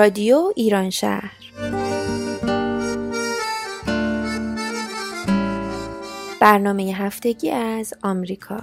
رادیو 0.00 0.52
ایران 0.56 0.90
شهر. 0.90 1.32
برنامه 6.40 6.82
هفتگی 6.82 7.50
از 7.50 7.94
آمریکا. 8.02 8.58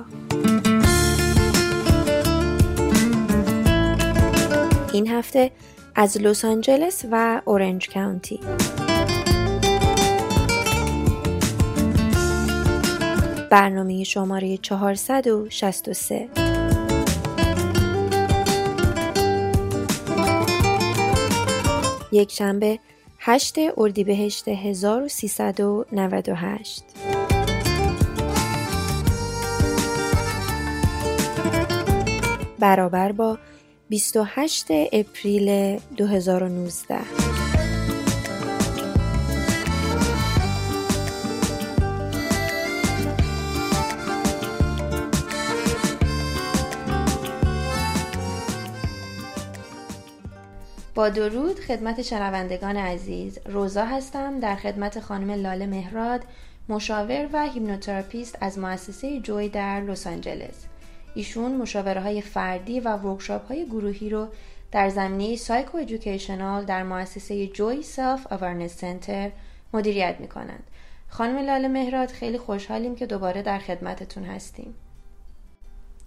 این 4.93 5.07
هفته 5.07 5.51
از 5.95 6.17
لس 6.17 6.45
آنجلس 6.45 7.05
و 7.11 7.41
اورنج 7.45 7.89
کانتی 7.89 8.39
برنامه 13.51 14.03
شماره 14.03 14.57
463 14.57 16.46
یک 22.11 22.31
شنبه 22.31 22.79
8 23.19 23.55
اردیبهشت 23.77 24.47
1398 24.47 26.83
برابر 32.59 33.11
با 33.11 33.37
28 33.89 34.65
اپریل 34.93 35.79
2019 35.97 37.46
با 50.97 51.09
درود 51.09 51.59
خدمت 51.59 52.01
شنوندگان 52.01 52.77
عزیز 52.77 53.39
روزا 53.45 53.85
هستم 53.85 54.39
در 54.39 54.55
خدمت 54.55 54.99
خانم 54.99 55.31
لاله 55.31 55.65
مهراد 55.65 56.23
مشاور 56.69 57.29
و 57.33 57.47
هیپنوتراپیست 57.47 58.37
از 58.41 58.59
مؤسسه 58.59 59.19
Joy 59.19 59.49
در 59.49 59.81
لس 59.81 60.07
آنجلس 60.07 60.65
ایشون 61.15 61.55
مشاوره 61.55 62.01
های 62.01 62.21
فردی 62.21 62.79
و 62.79 62.97
workshop 62.97 63.47
های 63.47 63.65
گروهی 63.65 64.09
رو 64.09 64.27
در 64.71 64.89
زمینه 64.89 65.35
psychoeducational 65.35 66.65
در 66.65 66.83
مؤسسه 66.83 67.47
Joy 67.47 67.83
Self 67.83 68.33
Awareness 68.33 68.77
Center 68.77 69.31
مدیریت 69.73 70.15
می 70.19 70.27
کنند. 70.27 70.63
خانم 71.09 71.37
لاله 71.37 71.67
مهراد 71.67 72.09
خیلی 72.09 72.37
خوشحالیم 72.37 72.95
که 72.95 73.05
دوباره 73.05 73.41
در 73.41 73.59
خدمتتون 73.59 74.23
هستیم. 74.23 74.75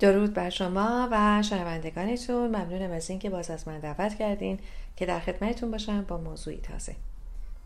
درود 0.01 0.34
بر 0.34 0.51
شما 0.51 1.09
و 1.11 1.43
شنوندگانتون. 1.43 2.47
ممنونم 2.47 2.91
از 2.91 3.11
اینکه 3.11 3.31
باز 3.31 3.51
از 3.51 3.69
من 3.69 3.79
دعوت 3.79 4.15
کردین 4.15 4.59
که 4.97 5.06
در 5.06 5.20
خدمتتون 5.20 5.70
باشم 5.70 6.03
با 6.03 6.19
موضوعی 6.19 6.56
تازه. 6.56 6.95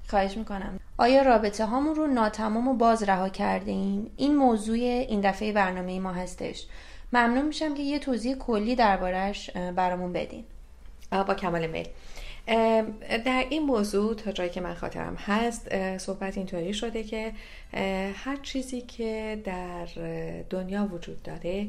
خواهش 0.08 0.36
می‌کنم. 0.36 0.80
آیا 0.98 1.22
رابطه 1.22 1.64
هامون 1.64 1.94
رو 1.94 2.06
ناتمام 2.06 2.68
و 2.68 2.74
باز 2.74 3.02
رها 3.02 3.28
کرده 3.28 3.70
این؟ 3.70 4.10
این 4.16 4.36
موضوع 4.36 4.76
این 4.76 5.20
دفعه 5.20 5.52
برنامه 5.52 6.00
ما 6.00 6.12
هستش. 6.12 6.66
ممنون 7.12 7.46
میشم 7.46 7.74
که 7.74 7.82
یه 7.82 7.98
توضیح 7.98 8.34
کلی 8.34 8.74
دربارهش 8.74 9.50
برامون 9.50 10.12
بدین. 10.12 10.44
با 11.10 11.34
کمال 11.34 11.66
میل. 11.66 11.88
در 13.24 13.46
این 13.50 13.62
موضوع 13.62 14.14
تا 14.14 14.32
جایی 14.32 14.50
که 14.50 14.60
من 14.60 14.74
خاطرم 14.74 15.14
هست 15.14 15.96
صحبت 15.98 16.36
اینطوری 16.36 16.74
شده 16.74 17.02
که 17.02 17.32
هر 18.14 18.36
چیزی 18.42 18.80
که 18.80 19.42
در 19.44 19.86
دنیا 20.50 20.88
وجود 20.92 21.22
داره 21.22 21.68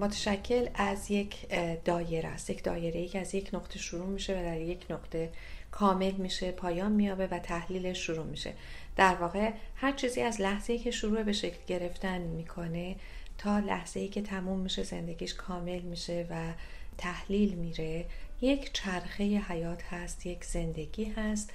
متشکل 0.00 0.68
از 0.74 1.10
یک 1.10 1.48
دایره 1.84 2.28
است. 2.28 2.50
یک 2.50 2.62
دایره 2.62 3.00
ای 3.00 3.08
که 3.08 3.20
از 3.20 3.34
یک 3.34 3.50
نقطه 3.52 3.78
شروع 3.78 4.06
میشه 4.06 4.32
و 4.32 4.42
در 4.42 4.60
یک 4.60 4.86
نقطه 4.90 5.30
کامل 5.70 6.12
میشه 6.12 6.52
پایان 6.52 6.92
میابه 6.92 7.26
و 7.26 7.38
تحلیل 7.38 7.92
شروع 7.92 8.26
میشه. 8.26 8.52
در 8.96 9.14
واقع 9.14 9.50
هر 9.76 9.92
چیزی 9.92 10.20
از 10.20 10.40
لحظه 10.40 10.72
ای 10.72 10.78
که 10.78 10.90
شروع 10.90 11.22
به 11.22 11.32
شکل 11.32 11.58
گرفتن 11.66 12.18
می‌کنه 12.18 12.96
تا 13.38 13.58
لحظه 13.58 14.00
ای 14.00 14.08
که 14.08 14.22
تموم 14.22 14.58
میشه 14.58 14.82
زندگیش 14.82 15.34
کامل 15.34 15.80
میشه 15.80 16.26
و 16.30 16.52
تحلیل 16.98 17.54
میره. 17.54 18.04
یک 18.40 18.72
چرخه 18.72 19.24
حیات 19.24 19.82
هست 19.82 20.26
یک 20.26 20.44
زندگی 20.44 21.04
هست 21.04 21.50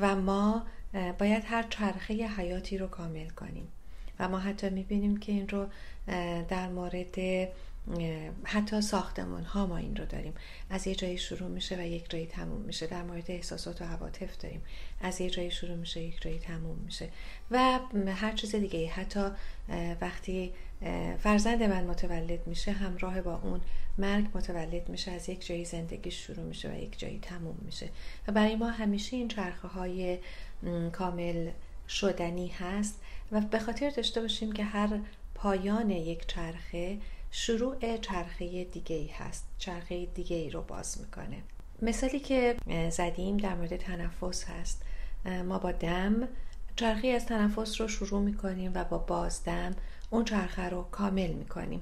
و 0.00 0.16
ما 0.16 0.66
باید 1.18 1.42
هر 1.46 1.62
چرخه 1.62 2.14
حیاتی 2.14 2.78
رو 2.78 2.86
کامل 2.86 3.28
کنیم. 3.28 3.68
و 4.18 4.28
ما 4.28 4.38
حتی 4.38 4.70
می‌بینیم 4.70 5.16
که 5.16 5.32
این 5.32 5.48
رو 5.48 5.66
در 6.48 6.68
مورد 6.68 7.48
حتی 8.44 8.80
ساختمون 8.80 9.42
ها 9.42 9.66
ما 9.66 9.76
این 9.76 9.96
رو 9.96 10.04
داریم. 10.04 10.34
از 10.70 10.86
یه 10.86 10.94
جایی 10.94 11.18
شروع 11.18 11.48
میشه 11.48 11.76
و 11.76 11.80
یک 11.80 12.10
جایی 12.10 12.26
تموم 12.26 12.60
میشه. 12.60 12.86
در 12.86 13.02
مورد 13.02 13.30
احساسات 13.30 13.82
و 13.82 13.84
عواطف 13.84 14.38
داریم. 14.38 14.62
از 15.00 15.20
یه 15.20 15.30
جایی 15.30 15.50
شروع 15.50 15.76
میشه 15.76 16.00
یک 16.00 16.20
جایی 16.20 16.38
تموم 16.38 16.78
میشه. 16.84 17.08
و 17.50 17.78
هر 18.06 18.32
چیز 18.32 18.54
دیگه 18.54 18.88
حتی 18.88 19.20
وقتی 20.00 20.52
فرزند 21.18 21.62
من 21.62 21.84
متولد 21.84 22.46
میشه 22.46 22.72
همراه 22.72 23.20
با 23.20 23.40
اون 23.42 23.60
مرگ 23.98 24.24
متولد 24.34 24.88
میشه. 24.88 25.10
از 25.10 25.28
یک 25.28 25.46
جایی 25.46 25.64
زندگی 25.64 26.10
شروع 26.10 26.46
میشه 26.46 26.70
و 26.72 26.78
یک 26.78 26.98
جایی 26.98 27.18
تموم 27.22 27.56
میشه. 27.64 27.88
و 28.28 28.32
برای 28.32 28.56
ما 28.56 28.70
همیشه 28.70 29.16
این 29.16 29.28
چرخه 29.28 29.68
های 29.68 30.18
کامل 30.92 31.50
شدنی 31.88 32.48
هست 32.48 33.00
و 33.32 33.40
به 33.40 33.58
خاطر 33.58 33.90
داشته 33.90 34.20
باشیم 34.20 34.52
که 34.52 34.64
هر 34.64 34.98
پایان 35.34 35.90
یک 35.90 36.26
چرخه 36.26 36.98
شروع 37.30 37.96
چرخه 37.96 38.64
دیگه 38.64 38.96
ای 38.96 39.06
هست 39.06 39.46
چرخه 39.58 40.06
دیگه 40.06 40.36
ای 40.36 40.50
رو 40.50 40.62
باز 40.62 41.00
می‌کنه. 41.00 41.42
مثالی 41.82 42.20
که 42.20 42.56
زدیم 42.90 43.36
در 43.36 43.54
مورد 43.54 43.76
تنفس 43.76 44.44
هست. 44.44 44.82
ما 45.44 45.58
با 45.58 45.72
دم 45.72 46.28
چرخه 46.76 47.08
از 47.08 47.26
تنفس 47.26 47.80
رو 47.80 47.88
شروع 47.88 48.20
می‌کنیم 48.22 48.72
و 48.74 48.84
با 48.84 48.98
بازدم 48.98 49.70
اون 50.10 50.24
چرخه 50.24 50.68
رو 50.68 50.82
کامل 50.82 51.32
می‌کنیم. 51.32 51.80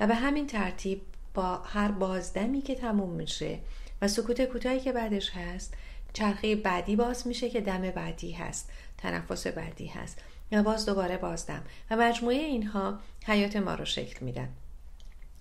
و 0.00 0.06
به 0.06 0.14
همین 0.14 0.46
ترتیب 0.46 1.02
با 1.34 1.56
هر 1.56 1.90
بازدمی 1.90 2.62
که 2.62 2.74
تموم 2.74 3.10
میشه 3.10 3.58
و 4.02 4.08
سکوت 4.08 4.44
کوتاهی 4.44 4.80
که 4.80 4.92
بعدش 4.92 5.30
هست 5.30 5.74
چرخه 6.16 6.56
بعدی 6.56 6.96
باز 6.96 7.26
میشه 7.26 7.50
که 7.50 7.60
دم 7.60 7.90
بعدی 7.90 8.32
هست. 8.32 8.70
تنفس 8.98 9.46
بعدی 9.46 9.86
هست. 9.86 10.18
و 10.52 10.62
باز 10.62 10.86
دوباره 10.86 11.16
بازدم. 11.16 11.62
و 11.90 11.96
مجموعه 11.96 12.36
اینها 12.36 12.98
حیات 13.26 13.56
ما 13.56 13.74
رو 13.74 13.84
شکل 13.84 14.24
میدن. 14.24 14.48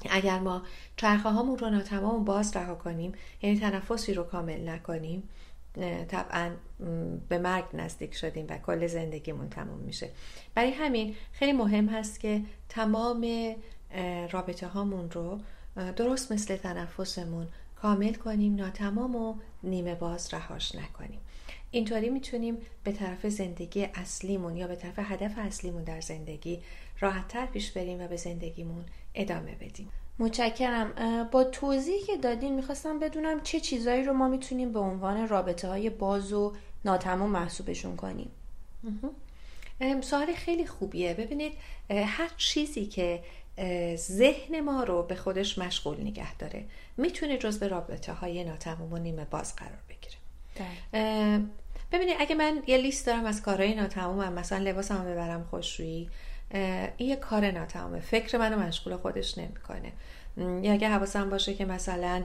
اگر 0.10 0.40
ما 0.40 0.62
چرخه 0.98 1.30
هامون 1.30 1.58
رو 1.58 1.70
ناتمام 1.70 2.26
باز 2.26 2.58
رها 2.58 2.76
کنیم 2.76 3.14
یعنی 3.42 3.60
تنفسی 3.60 4.14
رو 4.14 4.24
کامل 4.24 4.70
نکنیم 4.70 5.30
طبعا 6.08 6.52
به 7.30 7.38
مرگ 7.38 7.66
نزدیک 7.74 8.16
شدیم 8.16 8.46
و 8.50 8.58
کل 8.58 8.88
زندگیمون 8.88 9.50
تموم 9.50 9.80
میشه. 9.80 10.10
برای 10.56 10.72
همین 10.72 11.16
خیلی 11.34 11.52
مهم 11.52 11.90
هست 11.90 12.20
که 12.20 12.42
تمام 12.70 13.56
رابطه 14.32 14.68
هامون 14.68 15.12
رو 15.12 15.40
درست 15.96 16.32
مثل 16.32 16.56
تنفسمون 16.56 17.48
کامل 17.76 18.14
کنیم 18.14 18.56
ناتمام 18.56 19.16
و 19.16 19.36
نیمه 19.66 19.96
باز 19.96 20.34
رهاش 20.34 20.76
نکنیم. 20.76 21.20
اینطوری 21.72 22.10
می‌تونیم 22.10 22.58
به 22.84 22.92
طرف 22.92 23.28
زندگی 23.28 23.88
اصلیمون 23.94 24.58
یا 24.58 24.68
به 24.68 24.76
طرف 24.76 24.94
هدف 24.98 25.32
اصلیمون 25.38 25.84
در 25.84 26.02
زندگی 26.02 26.62
راحتتر 27.00 27.46
پیش 27.46 27.72
بریم 27.72 28.02
و 28.02 28.08
به 28.08 28.18
زندگیمون 28.18 28.86
ادامه 29.16 29.56
بدیم. 29.56 29.90
متشکرم. 30.20 30.94
با 31.32 31.44
توضیحی 31.44 32.02
که 32.02 32.18
دادین 32.18 32.56
می‌خواستم 32.56 33.00
بدونم 33.00 33.42
چه 33.42 33.60
چیزایی 33.60 34.04
رو 34.04 34.14
ما 34.14 34.28
می‌تونیم 34.28 34.74
به 34.74 34.80
عنوان 34.80 35.28
رابطه 35.28 35.68
های 35.68 35.90
باز 35.90 36.34
و 36.34 36.54
ناتمام 36.86 37.30
محسوبشون 37.30 37.96
کنیم. 37.96 38.32
سوال 40.02 40.34
خیلی 40.34 40.68
خوبیه. 40.68 41.14
ببینید 41.14 41.54
هر 41.90 42.30
چیزی 42.38 42.86
که 42.86 43.24
ذهن 43.96 44.60
ما 44.60 44.84
رو 44.84 45.04
به 45.04 45.16
خودش 45.16 45.58
مشغول 45.58 46.02
نگه 46.02 46.38
داره. 46.38 46.66
می‌تونه 46.98 47.38
جز 47.38 47.60
به 47.60 47.68
رابطه 47.68 48.14
های 48.14 48.44
ناتمام 48.44 48.94
و 48.94 48.98
نیمه 48.98 49.26
باز 49.26 49.56
قرار 49.56 49.80
بگیره. 49.90 50.16
بله. 50.56 51.42
ببینید 51.92 52.16
اگه 52.20 52.36
من 52.36 52.64
یه 52.68 52.78
لیست 52.78 53.06
دارم 53.06 53.26
از 53.26 53.42
کارهای 53.42 53.76
ناتمامم 53.76 54.34
مثلا 54.34 54.58
لباسمو 54.58 55.12
ببرم 55.12 55.48
خوشرویی 55.50 56.10
این 56.98 57.10
یه 57.10 57.16
کار 57.16 57.52
ناتمامه 57.52 58.00
فکر 58.00 58.38
منو 58.38 58.60
مشغول 58.60 58.98
خودش 58.98 59.38
نمی‌کنه. 59.38 59.92
یا 60.38 60.74
اگه 60.74 60.90
حواسم 60.90 61.30
باشه 61.30 61.54
که 61.54 61.66
مثلا 61.66 62.24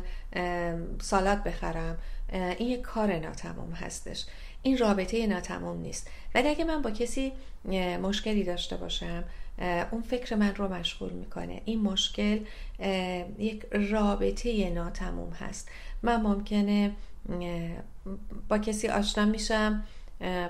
سالات 1.00 1.44
بخرم 1.44 1.98
این 2.32 2.68
یه 2.68 2.76
کار 2.76 3.18
ناتمام 3.18 3.72
هستش. 3.72 4.24
این 4.62 4.78
رابطه 4.78 5.26
ناتمام 5.26 5.80
نیست. 5.80 6.10
ولی 6.34 6.48
اگه 6.48 6.64
من 6.64 6.82
با 6.82 6.90
کسی 6.90 7.32
مشکلی 8.02 8.44
داشته 8.44 8.76
باشم 8.76 9.24
اون 9.90 10.02
فکر 10.02 10.36
من 10.36 10.54
رو 10.54 10.68
مشغول 10.68 11.12
می‌کنه. 11.12 11.62
این 11.64 11.80
مشکل 11.80 12.40
یک 13.38 13.66
رابطه 13.90 14.70
ناتموم 14.70 15.30
هست. 15.30 15.68
من 16.02 16.22
ممکنه 16.22 16.92
با 18.48 18.58
کسی 18.58 18.88
آشنا 18.88 19.24
میشم 19.24 19.84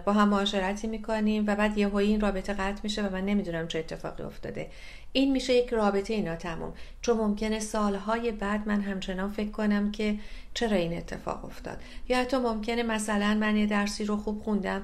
با 0.05 0.12
هم 0.12 0.29
معاشرتی 0.29 0.87
می‌کنیم 0.87 1.45
و 1.47 1.57
بعد 1.57 1.79
یه 1.79 1.95
این 1.95 2.21
رابطه 2.21 2.53
قطع 2.53 2.81
میشه 2.83 3.07
و 3.07 3.12
من 3.12 3.25
نمی‌دونم 3.25 3.69
چه 3.69 3.79
اتفاقی 3.79 4.23
افتاده. 4.23 4.71
این 5.12 5.33
میشه 5.33 5.55
یک 5.55 5.69
رابطه 5.69 6.21
ناتمام 6.21 6.73
چون 7.03 7.17
ممکنه 7.17 7.61
سالهای 7.61 8.33
بعد 8.33 8.69
من 8.69 8.81
همچنان 8.81 9.31
فکر 9.31 9.51
کنم 9.51 9.93
که 9.93 10.15
چرا 10.55 10.77
این 10.77 10.97
اتفاق 10.97 11.45
افتاد. 11.45 11.79
یا 12.09 12.19
حتی 12.19 12.37
ممکنه 12.37 12.83
مثلا 12.83 13.35
من 13.35 13.57
یه 13.57 13.67
درسی 13.67 14.05
رو 14.05 14.17
خوب 14.17 14.43
خوندم 14.43 14.83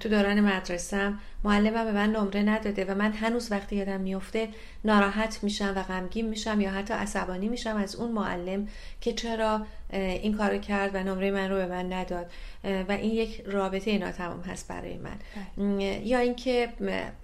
تو 0.00 0.08
دوران 0.08 0.40
مدرسم 0.40 1.18
معلمم 1.44 1.84
به 1.84 1.92
من 1.92 2.10
نمره 2.10 2.42
نداده 2.42 2.84
و 2.84 2.94
من 2.94 3.12
هنوز 3.12 3.52
وقتی 3.52 3.76
یادم 3.76 4.00
میفته 4.00 4.48
ناراحت 4.84 5.44
میشم 5.44 5.72
و 5.76 5.82
غمگین 5.82 6.28
میشم 6.28 6.60
یا 6.60 6.70
حتی 6.70 6.94
عصبانی 6.94 7.48
میشم 7.48 7.76
از 7.76 7.96
اون 7.96 8.12
معلم 8.12 8.68
که 9.00 9.12
چرا 9.12 9.66
این 9.92 10.36
کارو 10.36 10.58
کرد 10.58 10.94
و 10.94 10.98
نمره 11.02 11.30
من 11.30 11.50
رو 11.50 11.56
به 11.56 11.66
من 11.66 11.92
نداد. 11.92 12.30
و 12.64 12.92
این 12.92 13.14
یک 13.14 13.42
رابطه 13.46 13.98
ناتمام 13.98 14.40
هست 14.40 14.68
برای 14.68 14.98
من. 14.98 15.16
بله. 15.56 16.06
یا 16.06 16.18
اینکه 16.18 16.68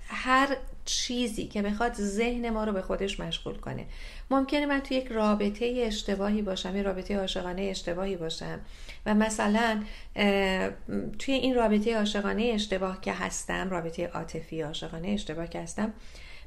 هر 0.08 0.56
چیزی 0.88 1.46
که 1.46 1.62
بخواد 1.62 1.94
ذهن 1.94 2.50
ما 2.50 2.64
رو 2.64 2.72
به 2.72 2.82
خودش 2.82 3.20
مشغول 3.20 3.56
کنه. 3.56 3.86
ممکنه 4.30 4.66
من 4.66 4.80
توی 4.80 4.96
یک 4.96 5.06
رابطه 5.06 5.82
اشتباهی 5.86 6.42
باشم 6.42 6.76
یه 6.76 6.82
رابطه 6.82 7.18
عاشقانه 7.18 7.62
اشتباهی 7.62 8.16
باشم 8.16 8.60
و 9.06 9.14
مثلا 9.14 9.82
توی 11.18 11.34
این 11.34 11.54
رابطه 11.54 11.96
عاشقانه 11.96 12.50
اشتباه 12.54 13.00
که 13.00 13.12
هستم 13.12 13.70
رابطه 13.70 14.06
عاطفی 14.06 14.60
عاشقانه 14.60 15.08
اشتباه 15.08 15.46
که 15.46 15.60
هستم 15.60 15.92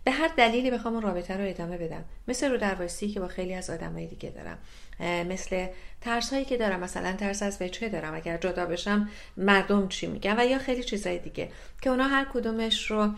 به 0.04 0.12
هر 0.12 0.28
دلیلی 0.28 0.72
بخوام 0.72 0.94
اون 0.94 1.04
رابطه 1.04 1.38
رو 1.38 1.50
ادامه 1.50 1.78
بدم. 1.78 2.06
مثل 2.28 2.52
رو 2.52 2.58
درواسی 2.58 3.08
که 3.08 3.20
با 3.20 3.28
خیلی 3.28 3.54
از 3.54 3.70
آدمای 3.70 4.08
دیگه 4.08 4.30
دارم. 4.30 4.58
مثل 5.00 5.68
ترس 6.02 6.34
هایی 6.34 6.46
که 6.46 6.58
دارم 6.58 6.80
مثلا 6.80 7.14
ترس 7.14 7.44
از 7.44 7.62
وجهه 7.62 7.90
دارم 7.90 8.16
اگر 8.16 8.38
جدا 8.38 8.66
بشم 8.66 9.10
مردم 9.38 9.88
چی 9.88 10.08
میگن 10.08 10.40
و 10.40 10.46
یا 10.46 10.58
خیلی 10.58 10.84
چیزهای 10.84 11.20
دیگه 11.20 11.52
که 11.82 11.90
اونا 11.90 12.08
هر 12.08 12.28
کدومش 12.34 12.92
رو 12.92 13.10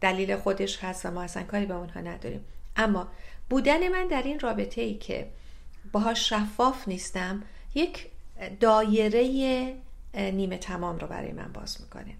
دلیل 0.00 0.36
خودش 0.36 0.84
هست 0.84 1.06
و 1.06 1.10
ما 1.10 1.22
اصلا 1.22 1.42
کاری 1.42 1.66
به 1.66 1.74
اونها 1.74 2.00
نداریم. 2.00 2.44
اما 2.76 3.08
بودن 3.50 3.88
من 3.88 4.08
در 4.08 4.22
این 4.22 4.40
رابطه 4.40 4.80
ای 4.80 4.94
که 4.94 5.28
باهاش 5.92 6.28
شفاف 6.28 6.88
نیستم 6.88 7.42
یک 7.74 8.06
دایره 8.60 9.74
نیمه 10.14 10.58
تمام 10.58 10.98
رو 10.98 11.06
برای 11.06 11.32
من 11.32 11.52
باز 11.52 11.80
می‌کنه. 11.80 12.14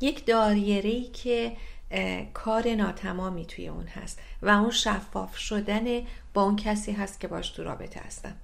یک 0.00 0.26
دایره 0.26 0.90
ای 0.90 1.04
که 1.04 1.52
کار 2.34 2.68
ناتمامی 2.68 3.46
توی 3.46 3.68
اون 3.68 3.86
هست 3.86 4.18
و 4.42 4.48
اون 4.48 4.70
شفاف 4.70 5.36
شدن 5.36 5.84
با 6.34 6.42
اون 6.42 6.56
کسی 6.56 6.92
هست 6.92 7.20
که 7.20 7.28
باش 7.28 7.50
تو 7.50 7.64
رابطه 7.64 8.00
هستم. 8.00 8.36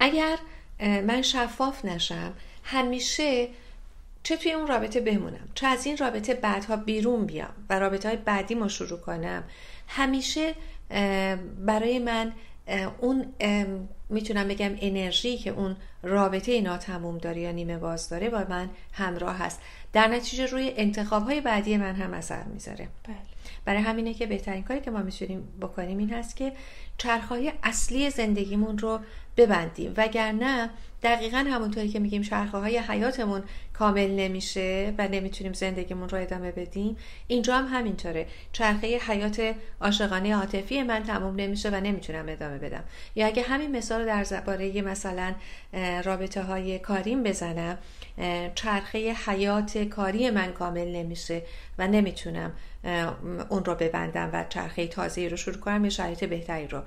اگر 0.00 0.38
من 0.80 1.22
شفاف 1.22 1.84
نشم 1.84 2.32
همیشه 2.64 3.48
چه 4.22 4.36
توی 4.36 4.52
اون 4.52 4.66
رابطه 4.66 5.00
بمونم 5.00 5.48
چه 5.54 5.66
از 5.66 5.86
این 5.86 5.96
رابطه 5.96 6.34
بعدها 6.34 6.76
بیرون 6.76 7.26
بیام 7.26 7.52
و 7.70 7.78
رابطه 7.78 8.08
های 8.08 8.16
بعدی 8.16 8.54
ما 8.54 8.68
شروع 8.68 9.00
کنم 9.00 9.44
همیشه 9.88 10.54
برای 11.66 11.98
من 11.98 12.32
اون 13.00 13.34
می‌تونم 14.08 14.48
بگم 14.48 14.70
انرژی 14.80 15.38
که 15.38 15.50
اون 15.50 15.76
رابطه 16.02 16.60
ناتموم 16.60 17.18
داره 17.18 17.40
یا 17.40 17.50
نیمه 17.50 17.78
باز 17.78 18.08
داره 18.08 18.30
با 18.30 18.44
من 18.48 18.70
همراه 18.92 19.36
هست. 19.36 19.60
در 19.96 20.08
نتیجه 20.08 20.46
روی 20.46 20.72
انتخاب 20.76 21.24
های 21.24 21.40
بعدی 21.40 21.76
من 21.76 21.94
هم 21.94 22.14
اثر 22.14 22.42
می‌ذاره 22.42 22.88
بله. 23.04 23.16
برای 23.64 23.82
همینه 23.82 24.14
که 24.14 24.26
بهترین 24.26 24.62
کاری 24.62 24.80
که 24.80 24.90
ما 24.90 25.02
می‌تونیم 25.02 25.48
بکنیم 25.60 25.98
این 25.98 26.12
هست 26.12 26.36
که 26.36 26.52
چرخهای 26.98 27.52
اصلی 27.62 28.10
زندگیمون 28.10 28.78
رو 28.78 29.00
ببندیم. 29.36 29.94
وگرنه 29.96 30.70
دقیقا 31.02 31.36
همونطوری 31.36 31.88
که 31.88 31.98
میگیم 31.98 32.22
شرخه 32.22 32.58
های 32.58 32.78
حیاتمون 32.78 33.42
کامل 33.72 34.10
نمیشه 34.10 34.94
و 34.98 35.08
نمی‌تونیم 35.08 35.52
زندگیمون 35.52 36.08
رو 36.08 36.18
ادامه 36.18 36.52
بدیم 36.52 36.96
اینجا 37.26 37.56
هم 37.56 37.78
همینطوره. 37.78 38.26
چرخه 38.52 38.98
حیات 38.98 39.54
عاشقانه 39.80 40.36
عاطفی 40.36 40.82
من 40.82 41.02
تموم 41.02 41.36
نمیشه 41.36 41.70
و 41.70 41.74
نمی‌تونم 41.74 42.28
ادامه 42.28 42.58
بدم. 42.58 42.84
یا 43.14 43.26
اگه 43.26 43.42
همین 43.42 43.76
مثال 43.76 44.00
رو 44.00 44.06
در 44.06 44.24
زباره 44.24 44.82
مثلا 44.82 45.34
رابطه 46.04 46.42
های 46.42 46.78
کاریم 46.78 47.22
بزنم 47.22 47.78
چرخه 48.54 49.12
حیات 49.26 49.78
کاری 49.78 50.30
من 50.30 50.52
کامل 50.52 50.88
نمیشه 50.88 51.42
و 51.78 51.86
نمی‌تونم 51.88 52.52
اون 53.48 53.64
رو 53.64 53.74
ببندم 53.74 54.30
و 54.32 54.44
چرخه 54.48 54.86
تازه 54.86 55.28
رو 55.28 55.36
شروع 55.36 55.56
کنم 55.56 55.84
یه 55.84 55.90
شرایط 55.90 56.24
بهتری 56.24 56.66
رو 56.66 56.82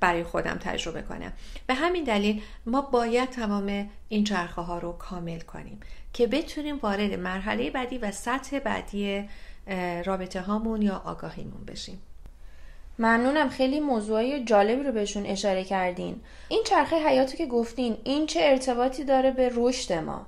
برای 0.00 0.24
خودم 0.24 0.58
تجربه 0.60 1.02
کنم. 1.02 1.32
به 1.66 1.74
همین 1.74 2.04
دلیل 2.04 2.42
ما 2.66 2.80
باید 2.80 3.30
تمام 3.30 3.90
این 4.08 4.24
چرخه 4.24 4.62
ها 4.62 4.78
رو 4.78 4.92
کامل 4.92 5.40
کنیم 5.40 5.80
که 6.12 6.26
بتونیم 6.26 6.78
وارد 6.82 7.14
مرحله 7.14 7.70
بعدی 7.70 7.98
و 7.98 8.10
سطح 8.10 8.58
بعدی 8.58 9.28
رابطه 10.04 10.40
هامون 10.40 10.82
یا 10.82 11.02
آگاهیمون 11.04 11.64
بشیم. 11.64 12.02
ممنونم. 12.98 13.48
خیلی 13.48 13.80
موضوعی 13.80 14.44
جالبی 14.44 14.82
رو 14.82 14.92
بهشون 14.92 15.26
اشاره 15.26 15.64
کردین. 15.64 16.20
این 16.48 16.62
چرخه 16.66 16.96
حیاتی 16.96 17.36
که 17.36 17.46
گفتین 17.46 17.96
این 18.04 18.26
چه 18.26 18.40
ارتباطی 18.42 19.04
داره 19.04 19.30
به 19.30 19.50
رشد 19.54 19.92
ما؟ 19.92 20.26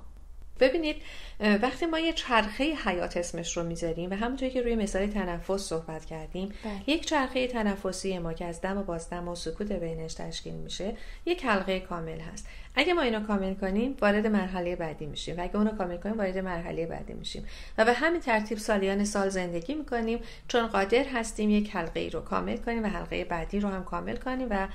ببینید 0.59 0.95
وقتی 1.41 1.85
ما 1.85 1.99
یه 1.99 2.13
چرخه 2.13 2.63
حیات 2.63 3.17
اسمش 3.17 3.57
رو 3.57 3.63
می‌ذاریم 3.63 4.09
و 4.11 4.13
همونطوری 4.13 4.51
که 4.51 4.61
روی 4.61 4.75
مثال 4.75 5.07
تنفس 5.07 5.61
صحبت 5.61 6.05
کردیم 6.05 6.53
بله. 6.63 6.81
یک 6.87 7.05
چرخه 7.05 7.47
تنفسی 7.47 8.19
ما 8.19 8.33
که 8.33 8.45
از 8.45 8.61
دم 8.61 8.77
و 8.77 8.83
بازدم 8.83 9.27
و 9.27 9.35
سکوت 9.35 9.71
بینش 9.71 10.13
تشکیل 10.13 10.53
میشه 10.53 10.93
یک 11.25 11.45
حلقه 11.45 11.79
کامل 11.79 12.19
هست 12.19 12.47
اگه 12.75 12.93
ما 12.93 13.01
اینو 13.01 13.27
کامل 13.27 13.53
کنیم 13.53 13.97
وارد 14.01 14.27
مرحله 14.27 14.75
بعدی 14.75 15.05
میشیم. 15.05 15.37
و 15.37 15.43
اگه 15.43 15.55
اونو 15.55 15.71
کامل 15.71 15.97
کنیم 15.97 16.17
وارد 16.17 16.37
مرحله 16.37 16.85
بعدی 16.85 17.13
میشیم. 17.13 17.45
و 17.77 17.85
به 17.85 17.93
همین 17.93 18.21
ترتیب 18.21 18.57
سالیان 18.57 19.03
سال 19.03 19.29
زندگی 19.29 19.73
می‌کنیم. 19.73 20.19
چون 20.47 20.67
قادر 20.67 21.03
هستیم 21.13 21.49
یک 21.49 21.75
حلقه 21.75 21.99
ای 21.99 22.09
رو 22.09 22.21
کامل 22.21 22.57
کنیم 22.57 22.83
و 22.83 22.87
حلقه 22.87 23.23
بعدی 23.23 23.59
رو 23.59 23.69
هم 23.69 23.83
کامل 23.83 24.15
کنیم 24.15 24.47
و 24.49 24.67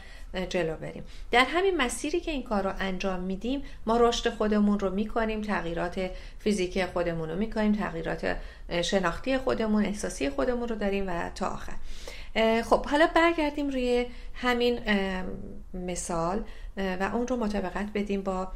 جلو 0.48 0.76
بریم. 0.76 1.04
در 1.30 1.44
همین 1.44 1.76
مسیری 1.76 2.20
که 2.20 2.30
این 2.30 2.42
کار 2.42 2.62
رو 2.62 2.72
انجام 2.78 3.20
میدیم 3.20 3.62
ما 3.86 3.96
رشد 3.96 4.30
خودمون 4.30 4.78
رو 4.78 4.90
می‌کنیم 4.90 5.42
تغییرات 5.42 6.10
فیزیکی 6.38 6.86
خودمون 6.86 7.28
رو 7.28 7.36
می‌کنیم 7.36 7.72
تغییرات 7.72 8.36
شناختی 8.82 9.38
خودمون 9.38 9.84
احساسی 9.84 10.30
خودمون 10.30 10.68
رو 10.68 10.76
داریم 10.76 11.08
و 11.08 11.30
تا 11.34 11.46
آخر. 11.46 11.72
خب 12.62 12.86
حالا 12.86 13.06
برگردیم 13.14 13.68
روی 13.68 14.06
همین 14.34 14.78
مثال. 15.74 16.44
و 16.76 17.10
اون 17.14 17.26
رو 17.26 17.36
مطابقت 17.36 17.86
بدیم 17.94 18.22
با 18.22 18.48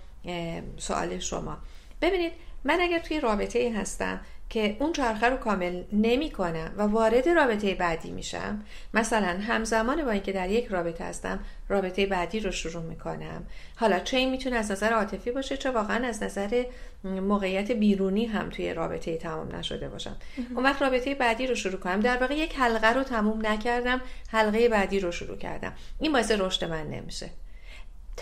سوال 0.76 1.18
شما. 1.18 1.58
ببینید 2.02 2.32
من 2.64 2.80
اگر 2.80 2.98
توی 2.98 3.20
رابطه 3.20 3.72
هستم 3.76 4.20
که 4.50 4.76
اون 4.80 4.92
چرخه 4.92 5.26
رو 5.26 5.36
کامل 5.36 5.82
نمی 5.92 6.30
کنم 6.30 6.72
و 6.76 6.82
وارد 6.82 7.28
رابطه 7.28 7.74
بعدی 7.74 8.10
میشم 8.10 8.62
مثلا 8.94 9.40
همزمان 9.40 10.04
با 10.04 10.10
اینکه 10.10 10.32
در 10.32 10.50
یک 10.50 10.66
رابطه 10.66 11.04
هستم 11.04 11.40
رابطه 11.68 12.06
بعدی 12.06 12.40
رو 12.40 12.50
شروع 12.50 12.82
می‌کنم. 12.82 13.46
حالا 13.76 13.98
چه 13.98 14.16
این 14.16 14.30
می‌تونه 14.30 14.56
از 14.56 14.70
نظر 14.70 14.92
عاطفی 14.92 15.30
باشه 15.30 15.56
چه 15.56 15.70
واقعا 15.70 16.06
از 16.06 16.22
نظر 16.22 16.64
موقعیت 17.04 17.70
بیرونی 17.70 18.26
هم 18.26 18.50
توی 18.50 18.74
رابطه 18.74 19.16
تمام 19.16 19.56
نشده 19.56 19.88
باشم. 19.88 20.16
اون 20.54 20.64
وقت 20.64 20.82
رابطه 20.82 21.14
بعدی 21.14 21.46
رو 21.46 21.54
شروع 21.54 21.80
کنم. 21.80 22.00
در 22.00 22.16
واقع 22.16 22.34
یک 22.34 22.54
حلقه 22.58 22.92
رو 22.92 23.02
تموم 23.02 23.46
نکردم 23.46 24.00
حلقه 24.28 24.68
بعدی 24.68 25.00
رو 25.00 25.12
شروع 25.12 25.36
کردم. 25.36 25.72
این 26.00 26.12
باعث 26.12 26.30
رشد 26.30 26.64
من 26.64 26.86
نمیشه. 26.90 27.30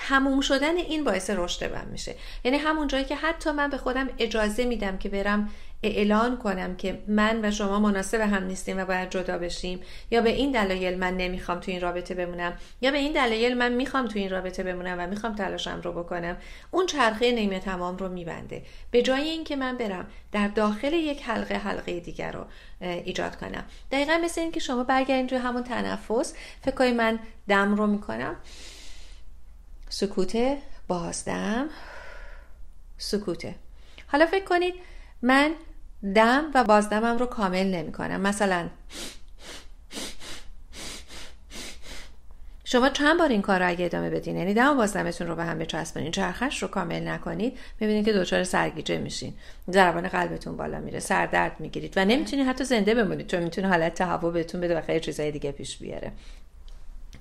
تموم 0.01 0.41
شدن 0.41 0.77
این 0.77 1.05
باعث 1.05 1.31
رشد 1.31 1.73
من 1.75 1.85
میشه. 1.85 2.15
یعنی 2.45 2.59
همون 2.59 2.87
جایی 2.87 3.05
که 3.05 3.17
حتی 3.17 3.51
من 3.51 3.71
به 3.71 3.79
خودم 3.79 4.09
اجازه 4.19 4.65
میدم 4.65 4.99
که 4.99 5.09
برم 5.09 5.51
اعلان 5.83 6.37
کنم 6.37 6.77
که 6.77 7.03
من 7.09 7.45
و 7.45 7.51
شما 7.51 7.79
مناسب 7.79 8.21
هم 8.21 8.45
نیستیم 8.45 8.79
و 8.79 8.85
باید 8.85 9.11
جدا 9.11 9.39
بشیم 9.39 9.81
یا 10.11 10.21
به 10.21 10.31
این 10.31 10.53
دلایل 10.53 10.99
من 10.99 11.17
نمی‌خوام 11.17 11.61
تو 11.61 11.71
این 11.71 11.81
رابطه 11.81 12.15
بمونم 12.15 12.53
یا 12.81 12.91
به 12.91 12.99
این 12.99 13.13
دلایل 13.13 13.59
من 13.59 13.73
می‌خوام 13.73 14.07
تو 14.07 14.19
این 14.19 14.31
رابطه 14.31 14.63
بمونم 14.63 14.97
و 14.99 15.07
می‌خوام 15.07 15.35
تلاشم 15.35 15.81
رو 15.85 15.93
بکنم 15.93 16.37
اون 16.71 16.87
چرخه 16.87 17.33
نیمه 17.33 17.61
تمام 17.61 17.97
رو 17.97 18.09
میبنده. 18.09 18.63
به 18.91 19.03
جای 19.03 19.29
اینکه 19.29 19.57
من 19.57 19.77
برم 19.77 20.07
در 20.33 20.49
داخل 20.49 20.93
یک 20.93 21.23
حلقه 21.23 21.55
حلقه 21.55 22.01
دیگر 22.01 22.33
رو 22.33 22.45
ایجاد 22.81 23.37
کنم. 23.37 23.65
دقیقا 23.93 24.21
مثل 24.25 24.41
اینکه 24.41 24.61
شما 24.61 24.85
برگردین 24.85 25.27
توی 25.27 25.39
همون 25.39 25.65
تنفس. 25.65 26.35
فکر 26.65 26.93
من 26.93 27.19
دم 27.49 27.75
رو 27.75 27.87
می‌کنم. 27.87 28.37
سکوته 29.89 30.59
بازدم. 30.89 31.69
سکوته 32.99 33.55
حالا 34.07 34.27
فکر 34.27 34.45
کنید 34.45 34.75
من 35.23 35.55
دم 36.15 36.45
و 36.55 36.65
بازدمم 36.65 37.19
رو 37.19 37.27
کامل 37.27 37.67
نمی 37.67 37.93
کنم 37.93 38.21
مثلا 38.21 38.69
شما 42.65 42.89
چند 42.89 43.19
بار 43.19 43.29
این 43.29 43.43
کار 43.43 43.61
رو 43.61 43.69
اگه 43.69 43.85
ادامه 43.85 44.11
بدین؟ 44.11 44.37
یعنی 44.37 44.55
دم 44.55 44.71
و 44.71 44.75
بازدمتون 44.75 45.27
رو 45.27 45.37
به 45.37 45.45
هم 45.45 45.59
بچسبونین 45.59 46.11
چرخش 46.13 46.63
رو 46.63 46.69
کامل 46.69 47.09
نکنید. 47.09 47.59
می‌بینید 47.81 48.05
که 48.05 48.13
دچار 48.13 48.45
سرگیجه 48.45 48.99
میشین. 48.99 49.35
ضربان 49.71 50.09
قلبتون 50.09 50.57
بالا 50.57 50.81
میره. 50.81 51.01
سردرد 51.01 51.61
می‌گیرید 51.61 51.93
و 51.97 52.05
نمی‌تونید 52.05 52.47
حتی 52.47 52.65
زنده 52.65 52.95
بمونید. 52.95 53.27
چون 53.27 53.43
می‌تونه 53.43 53.69
حالت 53.69 53.95
تهوع 53.95 54.33
بهتون 54.33 54.61
بده 54.61 54.79
و 54.79 54.83
خیلی 54.83 55.01
چیزای 55.01 55.31
دیگه 55.31 55.53
پیش 55.53 55.79
بیاره. 55.79 56.13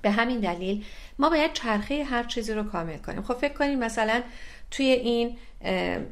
به 0.08 0.14
همین 0.14 0.40
دلیل 0.40 0.86
ما 1.20 1.30
باید 1.30 1.54
چرخه 1.54 2.04
هر 2.04 2.24
چیزی 2.24 2.54
رو 2.54 2.64
کامل 2.64 2.98
کنیم. 2.98 3.22
خب 3.22 3.34
فکر 3.34 3.54
کنیم 3.54 3.80
مثلا 3.80 4.22
توی 4.72 4.86
این 4.86 5.38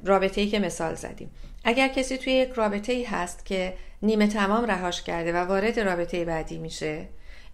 رابطه 0.04 0.42
ای 0.42 0.48
که 0.48 0.60
مثال 0.60 0.96
زدیم. 0.96 1.32
اگر 1.64 1.88
کسی 1.88 2.18
توی 2.18 2.34
یک 2.34 2.50
رابطه 2.50 2.94
ای 2.94 3.04
هست 3.04 3.46
که 3.46 3.74
نیمه 4.02 4.28
تمام 4.28 4.66
رهاش 4.66 5.02
کرده 5.02 5.34
و 5.34 5.36
وارد 5.36 5.80
رابطه 5.80 6.26
بعدی 6.26 6.58
میشه 6.58 7.06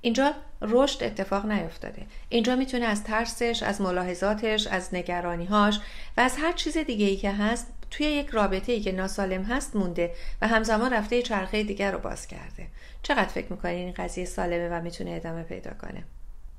اینجا 0.01 0.33
رشد 0.61 1.03
اتفاق 1.03 1.45
نیفتاده. 1.45 2.01
اینجا 2.29 2.55
می‌تونه 2.55 2.85
از 2.85 3.03
ترسش 3.03 3.63
از 3.63 3.81
ملاحظاتش 3.81 4.67
از 4.67 4.93
نگرانیهاش 4.93 5.79
و 6.17 6.21
از 6.21 6.37
هر 6.37 6.51
چیز 6.51 6.77
دیگه 6.77 7.05
ای 7.05 7.15
که 7.15 7.31
هست 7.31 7.67
توی 7.91 8.05
یک 8.05 8.29
رابطه 8.29 8.71
ای 8.71 8.81
که 8.81 8.91
ناسالم 8.91 9.43
هست 9.43 9.75
مونده 9.75 10.11
و 10.41 10.47
همزمان 10.47 10.93
رفته 10.93 11.21
چرخه 11.21 11.63
دیگر 11.63 11.91
رو 11.91 11.99
باز 11.99 12.27
کرده. 12.27 12.67
چقدر 13.03 13.25
فکر 13.25 13.51
می‌کنین 13.51 13.75
این 13.75 13.93
قضیه 13.97 14.25
سالمه 14.25 14.69
و 14.69 14.81
می‌تونه 14.81 15.11
ادامه 15.11 15.43
پیدا 15.43 15.71
کنه؟ 15.81 16.03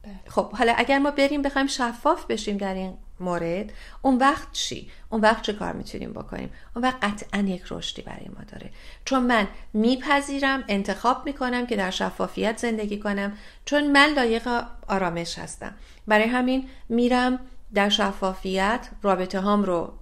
بله. 0.02 0.12
خب 0.28 0.52
حالا 0.52 0.74
اگر 0.76 0.98
ما 0.98 1.10
بریم 1.10 1.42
بخوایم 1.42 1.66
شفاف 1.66 2.26
بشیم 2.26 2.56
در 2.56 2.74
این 2.74 2.94
مورد 3.20 3.72
اون 4.02 4.18
وقت 4.18 4.52
چی؟ 4.52 4.90
اون 5.10 5.20
وقت 5.20 5.42
چه 5.42 5.52
کار 5.52 5.72
می‌تونیم 5.72 6.12
بکنیم؟ 6.12 6.50
اون 6.76 6.84
وقت 6.84 7.04
قطعا 7.04 7.40
یک 7.40 7.62
رشدی 7.70 8.02
برای 8.02 8.28
ما 8.28 8.44
داره. 8.52 8.70
چون 9.04 9.22
من 9.22 9.48
میپذیرم 9.72 10.64
انتخاب 10.68 11.26
می‌کنم 11.26 11.66
که 11.66 11.76
در 11.76 11.90
شفافیت 11.90 12.58
زندگی 12.58 12.98
کنم 12.98 13.32
چون 13.64 13.90
من 13.90 14.12
لایق 14.16 14.48
آرامش 14.88 15.38
هستم. 15.38 15.74
برای 16.06 16.28
همین 16.28 16.68
میرم 16.88 17.38
در 17.74 17.88
شفافیت 17.88 18.88
رابطه 19.02 19.40
هام 19.40 19.62
رو 19.62 19.92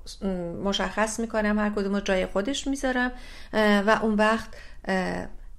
مشخص 0.65 1.21
می‌کنم 1.21 1.59
هر 1.59 1.71
کدوم 1.71 2.01
جای 2.01 2.27
خودش 2.27 2.67
می‌ذارم 2.67 3.13
و 3.53 3.99
اون 4.03 4.15
وقت 4.15 4.49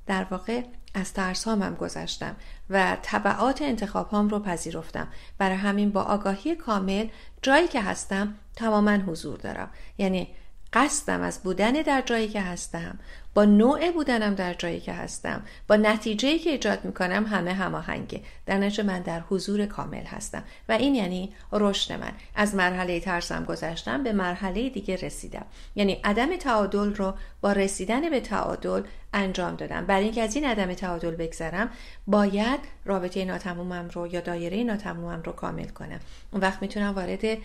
در 0.07 0.23
واقع 0.23 0.61
از 0.93 1.13
ترس 1.13 1.47
هم 1.47 1.75
گذشتم. 1.75 2.35
و 2.71 2.97
طبعات 3.01 3.61
انتخاب 3.61 4.09
هام 4.09 4.29
رو 4.29 4.39
پذیرفتم. 4.39 5.07
برای 5.37 5.55
همین 5.57 5.91
با 5.91 6.01
آگاهی 6.01 6.55
کامل 6.55 7.07
جایی 7.41 7.67
که 7.67 7.81
هستم 7.81 8.35
تماما 8.55 8.91
حضور 8.91 9.37
دارم. 9.37 9.69
یعنی 9.97 10.27
قصدم 10.73 11.21
از 11.21 11.43
بودن 11.43 11.71
در 11.71 12.01
جایی 12.01 12.27
که 12.27 12.41
هستم. 12.41 12.99
با 13.33 13.45
نوع 13.45 13.91
بودنم 13.91 14.35
در 14.35 14.53
جایی 14.53 14.79
که 14.79 14.93
هستم. 14.93 15.41
با 15.67 15.75
نتیجه 15.75 16.37
که 16.37 16.49
ایجاد 16.49 16.85
می‌کنم 16.85 17.25
همه 17.25 17.53
هماهنگه. 17.53 18.21
در 18.45 18.57
نتیجه 18.57 18.83
من 18.83 19.01
در 19.01 19.19
حضور 19.19 19.65
کامل 19.65 20.03
هستم. 20.03 20.43
و 20.69 20.71
این 20.71 20.95
یعنی 20.95 21.33
رشد 21.51 21.93
من. 21.93 22.11
از 22.35 22.55
مرحله 22.55 22.99
ترسم 22.99 23.43
گذشتم 23.43 24.03
به 24.03 24.13
مرحله 24.13 24.69
دیگه 24.69 24.95
رسیدم. 24.95 25.45
یعنی 25.75 26.01
عدم 26.03 26.37
تعادل 26.37 26.93
رو 26.93 27.13
با 27.41 27.51
رسیدن 27.51 28.09
به 28.09 28.19
تعادل 28.19 28.81
انجام 29.13 29.55
دادم. 29.55 29.85
برای 29.85 30.03
اینکه 30.03 30.21
از 30.21 30.35
این 30.35 30.45
عدم 30.45 30.73
تعادل 30.73 31.15
بگذرم 31.15 31.69
باید 32.07 32.59
رابطه 32.85 33.25
ناتمومم 33.25 33.89
رو 33.93 34.07
یا 34.07 34.21
دایره 34.21 34.63
ناتمومم 34.63 35.21
رو 35.21 35.31
کامل 35.31 35.67
کنم. 35.67 35.99
اون 36.31 36.41
وقت 36.41 36.61
می‌تونم 36.61 36.95
وارد 36.95 37.37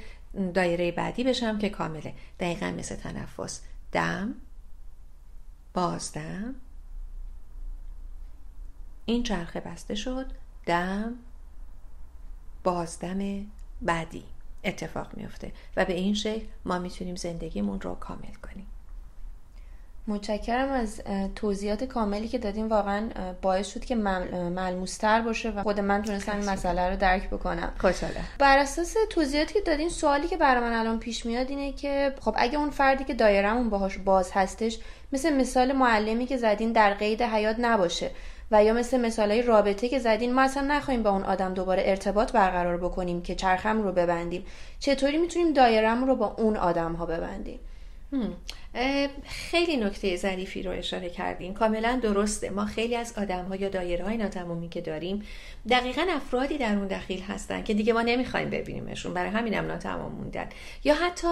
دایره 0.54 0.92
بعدی 0.92 1.24
بشم 1.24 1.58
که 1.58 1.68
کامله. 1.68 2.14
دقیقا 2.40 2.74
مثل 2.78 2.96
تنفس. 2.96 3.60
دم 3.92 4.34
بازدم. 5.76 6.54
این 9.04 9.22
چرخه 9.22 9.60
بسته 9.60 9.94
شد. 9.94 10.26
دم. 10.66 11.14
بازدم 12.64 13.46
بعدی 13.82 14.24
اتفاق 14.64 15.16
میفته 15.16 15.52
و 15.76 15.84
به 15.84 15.92
این 15.94 16.14
شکل 16.14 16.46
ما 16.64 16.78
می‌تونیم 16.78 17.16
زندگیمون 17.16 17.80
رو 17.80 17.94
کامل 17.94 18.34
کنیم. 18.34 18.66
متشکرم 20.08 20.70
از 20.70 21.02
توضیحات 21.34 21.84
کاملی 21.84 22.28
که 22.28 22.38
دادیم 22.38 22.68
واقعا 22.68 23.08
باعث 23.42 23.72
شد 23.72 23.84
که 23.84 23.94
ملموستر 23.94 25.20
باشه 25.20 25.50
و 25.50 25.62
خود 25.62 25.80
من 25.80 26.02
تونستم 26.02 26.36
این 26.36 26.50
مسئله 26.50 26.90
رو 26.90 26.96
درک 26.96 27.30
بکنم. 27.30 27.72
خوشحاله 27.78 28.14
بر 28.38 28.58
اساس 28.58 28.96
توضیحاتی 29.10 29.54
که 29.54 29.60
دادین 29.60 29.88
سوالی 29.88 30.28
که 30.28 30.36
برای 30.36 30.60
من 30.60 30.72
الان 30.72 30.98
پیش 30.98 31.26
میاد 31.26 31.50
اینه 31.50 31.72
که 31.72 32.14
خب 32.20 32.34
اگه 32.38 32.58
اون 32.58 32.70
فردی 32.70 33.04
که 33.04 33.14
دایرمون 33.14 33.70
باهاش 33.70 33.98
باز 33.98 34.30
هستش 34.32 34.78
مثل 35.12 35.36
مثال 35.36 35.72
معلمی 35.72 36.26
که 36.26 36.36
زدین 36.36 36.72
در 36.72 36.94
قید 36.94 37.22
حیات 37.22 37.56
نباشه 37.58 38.10
و 38.50 38.64
یا 38.64 38.74
مثل 38.74 39.00
مثالای 39.00 39.42
رابطه 39.42 39.88
که 39.88 39.98
زدین 39.98 40.34
ما 40.34 40.42
اصلا 40.42 40.62
نخواهیم 40.62 41.02
با 41.02 41.10
اون 41.10 41.22
آدم 41.22 41.54
دوباره 41.54 41.82
ارتباط 41.86 42.32
برقرار 42.32 42.76
بکنیم 42.76 43.22
که 43.22 43.34
چرخم 43.34 43.82
رو 43.82 43.92
ببندیم. 43.92 44.46
چطوری 44.78 45.18
می‌تونیم 45.18 45.52
دایرم 45.52 46.04
رو 46.04 46.16
با 46.16 46.34
اون 46.38 46.56
آدم 46.56 46.92
ها 46.92 47.06
ببندیم؟ 47.06 47.60
خیلی 49.24 49.76
نکته 49.76 50.16
ظریفی 50.16 50.62
رو 50.62 50.70
اشاره 50.70 51.10
کردیم 51.10 51.54
کاملا 51.54 52.00
درسته. 52.02 52.50
ما 52.50 52.64
خیلی 52.66 52.96
از 52.96 53.14
آدم 53.18 53.44
ها 53.44 53.56
یا 53.56 53.68
دایره 53.68 54.04
های 54.04 54.16
ناتمومی 54.16 54.68
که 54.68 54.80
داریم 54.80 55.22
دقیقا 55.70 56.06
افرادی 56.10 56.58
در 56.58 56.76
اون 56.76 56.86
دخیل 56.86 57.22
هستن 57.22 57.62
که 57.62 57.74
دیگه 57.74 57.92
ما 57.92 58.02
نمی‌خوایم 58.02 58.50
ببینیمشون. 58.50 59.14
برای 59.14 59.30
همین 59.30 59.54
هم 59.54 59.66
ناتمام 59.66 60.12
موندن. 60.12 60.48
یا 60.84 60.94
حتی 60.94 61.28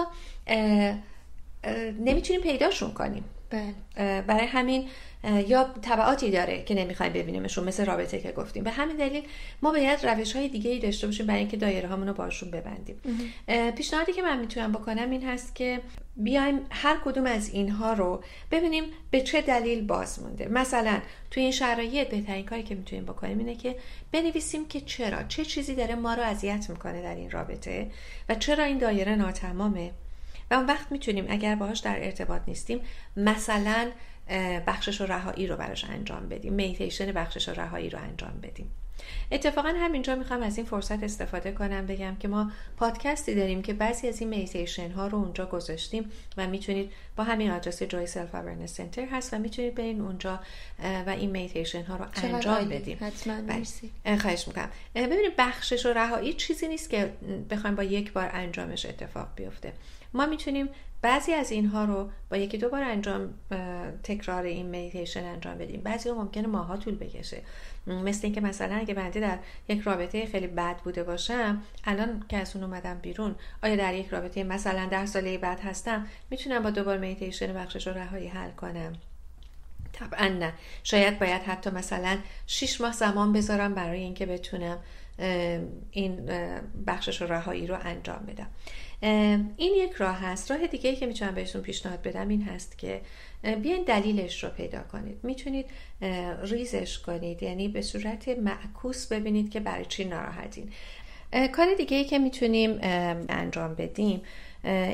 نمی‌تونیم 1.99 2.41
پیداشون 2.41 2.93
کنیم. 2.93 3.23
بله. 3.49 4.21
برای 4.21 4.45
همین 4.45 4.89
یا 5.47 5.73
طبعاتی 5.81 6.31
داره 6.31 6.63
که 6.63 6.75
نمی‌خوایم 6.75 7.13
ببینیمشون 7.13 7.63
مثل 7.63 7.85
رابطه 7.85 8.19
که 8.19 8.31
گفتیم. 8.31 8.63
به 8.63 8.71
همین 8.71 8.97
دلیل 8.97 9.23
ما 9.61 9.71
باید 9.71 10.05
روش 10.05 10.35
های 10.35 10.47
دیگه 10.47 10.71
ای 10.71 10.79
داشته 10.79 11.07
باشیم 11.07 11.25
برای 11.25 11.39
اینکه 11.39 11.57
دایره 11.57 11.89
هامون 11.89 12.07
رو 12.07 12.13
باشون 12.13 12.51
ببندیم 12.51 13.01
پیشنهادی 13.71 14.13
که 14.13 14.21
من 14.21 14.39
می‌تونم 14.39 14.71
بکنم 14.71 15.11
این 15.11 15.23
هست 15.23 15.55
که 15.55 15.81
بیایم 16.15 16.59
هر 16.71 16.97
کدوم 17.05 17.25
از 17.25 17.49
اینها 17.49 17.93
رو 17.93 18.23
ببینیم 18.51 18.83
به 19.11 19.21
چه 19.21 19.41
دلیل 19.41 19.87
باز 19.87 20.23
مونده. 20.23 20.47
مثلا 20.47 20.99
توی 21.31 21.43
این 21.43 21.51
شرایط 21.51 22.09
بهترین 22.09 22.45
کاری 22.45 22.63
که 22.63 22.75
می‌تونیم 22.75 23.05
بکنیم 23.05 23.37
اینه 23.37 23.55
که 23.55 23.75
بنویسیم 24.11 24.67
که 24.67 24.81
چرا 24.81 25.23
چه 25.23 25.45
چیزی 25.45 25.75
داره 25.75 25.95
ما 25.95 26.13
رو 26.13 26.23
اذیت 26.23 26.69
می‌کنه 26.69 27.01
در 27.01 27.15
این 27.15 27.31
رابطه 27.31 27.91
و 28.29 28.35
چرا 28.35 28.63
این 28.63 28.77
دایره 28.77 29.15
ناتمامه. 29.15 29.91
و 30.51 30.53
اون 30.53 30.65
وقت 30.65 30.91
می‌تونیم 30.91 31.25
اگر 31.29 31.55
باهاش 31.55 31.79
در 31.79 32.05
ارتباط 32.05 32.41
نیستیم 32.47 32.79
مثلا 33.17 33.91
بخشش 34.67 35.01
و 35.01 35.05
رهایی 35.05 35.47
رو 35.47 35.55
براش 35.55 35.85
انجام 35.85 36.29
بدیم. 36.29 36.53
میتیشن 36.53 37.11
بخشش 37.11 37.49
و 37.49 37.51
رهایی 37.51 37.89
رو 37.89 37.99
انجام 37.99 38.39
بدیم. 38.43 38.71
اتفاقا 39.31 39.69
همینجا 39.69 40.15
می‌خوام 40.15 40.43
از 40.43 40.57
این 40.57 40.65
فرصت 40.65 41.03
استفاده 41.03 41.51
کنم 41.51 41.85
بگم 41.85 42.15
که 42.19 42.27
ما 42.27 42.51
پادکستی 42.77 43.35
داریم 43.35 43.61
که 43.61 43.73
بعضی 43.73 44.07
از 44.07 44.19
این 44.19 44.29
میتیشن 44.29 44.91
ها 44.91 45.07
رو 45.07 45.17
اونجا 45.17 45.45
گذاشتیم 45.45 46.11
و 46.37 46.47
می‌تونید 46.47 46.91
با 47.15 47.23
همین 47.23 47.51
آدرس 47.51 47.83
Joy 47.83 48.07
Self 48.07 48.35
Awareness 48.35 48.73
Center 48.73 49.05
هست 49.11 49.33
و 49.33 49.37
می‌تونید 49.37 49.75
برین 49.75 50.01
اونجا 50.01 50.39
و 51.07 51.09
این 51.09 51.31
میتیشن 51.31 51.83
ها 51.83 51.95
رو 51.95 52.05
انجام 52.15 52.69
بدیم. 52.69 52.97
حتما 53.01 53.41
بله. 53.41 54.17
خواهش 54.17 54.47
می‌کنم. 54.47 54.69
ببینید 54.95 55.33
بخشش 55.37 55.85
و 55.85 55.89
رهایی 55.89 56.33
چیزی 56.33 56.67
نیست 56.67 56.89
که 56.89 57.13
بخوایم 57.49 57.75
با 57.75 57.83
یک 57.83 58.13
بار 58.13 58.29
انجامش 58.33 58.85
اتفاق 58.85 59.27
بیفته. 59.35 59.73
ما 60.15 60.25
می‌تونیم 60.25 60.69
بعضی 61.01 61.33
از 61.33 61.51
اینها 61.51 61.85
رو 61.85 62.09
با 62.31 62.37
یکی 62.37 62.57
دو 62.57 62.69
بار 62.69 62.83
انجام 62.83 63.33
تکرار 64.03 64.43
این 64.43 64.65
میتیشن 64.65 65.23
انجام 65.23 65.57
بدیم. 65.57 65.81
بعضی 65.81 66.09
ها 66.09 66.15
ممکنه 66.15 66.47
ماها 66.47 66.77
طول 66.77 66.95
بکشه. 66.95 67.41
مثل 67.87 68.19
اینکه 68.23 68.41
مثلا 68.41 68.75
اگه 68.75 68.93
بنده 68.93 69.19
در 69.19 69.37
یک 69.69 69.81
رابطه 69.81 70.25
خیلی 70.25 70.47
بد 70.47 70.77
بوده 70.77 71.03
باشم 71.03 71.61
الان 71.83 72.25
که 72.29 72.37
از 72.37 72.55
اون 72.55 72.63
اومدم 72.63 72.99
بیرون 72.99 73.35
آیا 73.63 73.75
در 73.75 73.93
یک 73.93 74.07
رابطه 74.07 74.43
مثلا 74.43 74.85
ده 74.85 75.05
ساله 75.05 75.37
بعد 75.37 75.59
هستم 75.59 76.07
می‌تونم 76.29 76.63
با 76.63 76.69
دوبار 76.69 76.97
میتیشن 76.97 77.53
بخشش 77.53 77.87
رو 77.87 77.93
رهایی 77.93 78.27
حل 78.27 78.51
کنم؟ 78.51 78.93
طبعا 79.93 80.27
نه. 80.27 80.53
شاید 80.83 81.19
باید 81.19 81.41
حتی 81.41 81.69
مثلا 81.69 82.17
6 82.47 82.81
ماه 82.81 82.93
زمان 82.93 83.33
بذارم 83.33 83.73
برای 83.73 83.99
اینکه 83.99 84.25
بتونم 84.25 84.77
این 85.91 86.29
بخشش 86.87 87.21
و 87.21 87.25
رهایی 87.25 87.67
رو 87.67 87.77
انجام 87.83 88.25
بدم 88.27 88.49
این 89.57 89.75
یک 89.75 89.91
راه 89.91 90.19
هست. 90.19 90.51
راه 90.51 90.67
دیگه 90.67 90.95
که 90.95 91.05
می‌تونم 91.05 91.35
بهتون 91.35 91.61
پیشنهاد 91.61 92.01
بدم 92.01 92.27
این 92.27 92.43
هست 92.43 92.77
که 92.77 93.01
بیاین 93.61 93.83
دلیلش 93.83 94.43
رو 94.43 94.49
پیدا 94.49 94.79
کنید. 94.79 95.17
می‌تونید 95.23 95.65
ریزش 96.43 96.99
کنید. 96.99 97.43
یعنی 97.43 97.67
به 97.67 97.81
صورت 97.81 98.27
معکوس 98.27 99.07
ببینید 99.07 99.51
که 99.51 99.59
برای 99.59 99.85
چی 99.85 100.05
ناراحتین. 100.05 100.71
کار 101.51 101.73
دیگه 101.77 101.97
ای 101.97 102.05
که 102.05 102.19
می‌تونیم 102.19 102.79
انجام 103.29 103.75
بدیم 103.75 104.21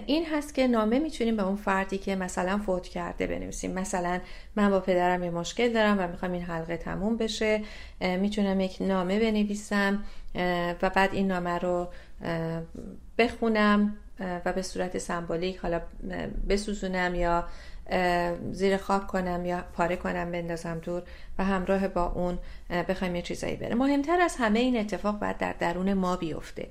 این 0.05 0.25
هست 0.25 0.55
که 0.55 0.67
نامه 0.67 0.99
می‌تونیم 0.99 1.37
به 1.37 1.43
اون 1.43 1.55
فردی 1.55 1.97
که 1.97 2.15
مثلا 2.15 2.57
فوت 2.57 2.87
کرده 2.87 3.27
بنویسیم. 3.27 3.71
مثلا 3.71 4.19
من 4.55 4.69
با 4.69 4.79
پدرم 4.79 5.23
یه 5.23 5.29
مشکل 5.29 5.73
دارم 5.73 5.99
و 5.99 6.07
می‌خوام 6.07 6.31
این 6.31 6.41
حلقه 6.41 6.77
تموم 6.77 7.17
بشه. 7.17 7.61
می‌تونم 8.01 8.59
یک 8.59 8.77
نامه 8.81 9.19
بنویسم 9.19 10.03
و 10.81 10.89
بعد 10.89 11.13
این 11.13 11.27
نامه 11.27 11.57
رو 11.57 11.87
بخونم 13.17 13.95
و 14.45 14.53
به 14.53 14.61
صورت 14.61 14.97
سمبولیک 14.97 15.57
حالا 15.57 15.81
بسوزونم 16.49 17.15
یا 17.15 17.45
زیر 18.51 18.77
خاک 18.77 19.07
کنم 19.07 19.45
یا 19.45 19.63
پاره 19.73 19.95
کنم 19.95 20.31
بندازم 20.31 20.79
دور 20.79 21.03
و 21.39 21.43
همراه 21.43 21.87
با 21.87 22.05
اون 22.05 22.39
بخوایم 22.89 23.15
یه 23.15 23.21
چیزایی 23.21 23.55
بره. 23.55 23.75
مهمتر 23.75 24.21
از 24.21 24.35
همه 24.39 24.59
این 24.59 24.77
اتفاق 24.77 25.19
باید 25.19 25.37
در 25.37 25.53
درون 25.59 25.93
ما 25.93 26.15
بیفته. 26.15 26.67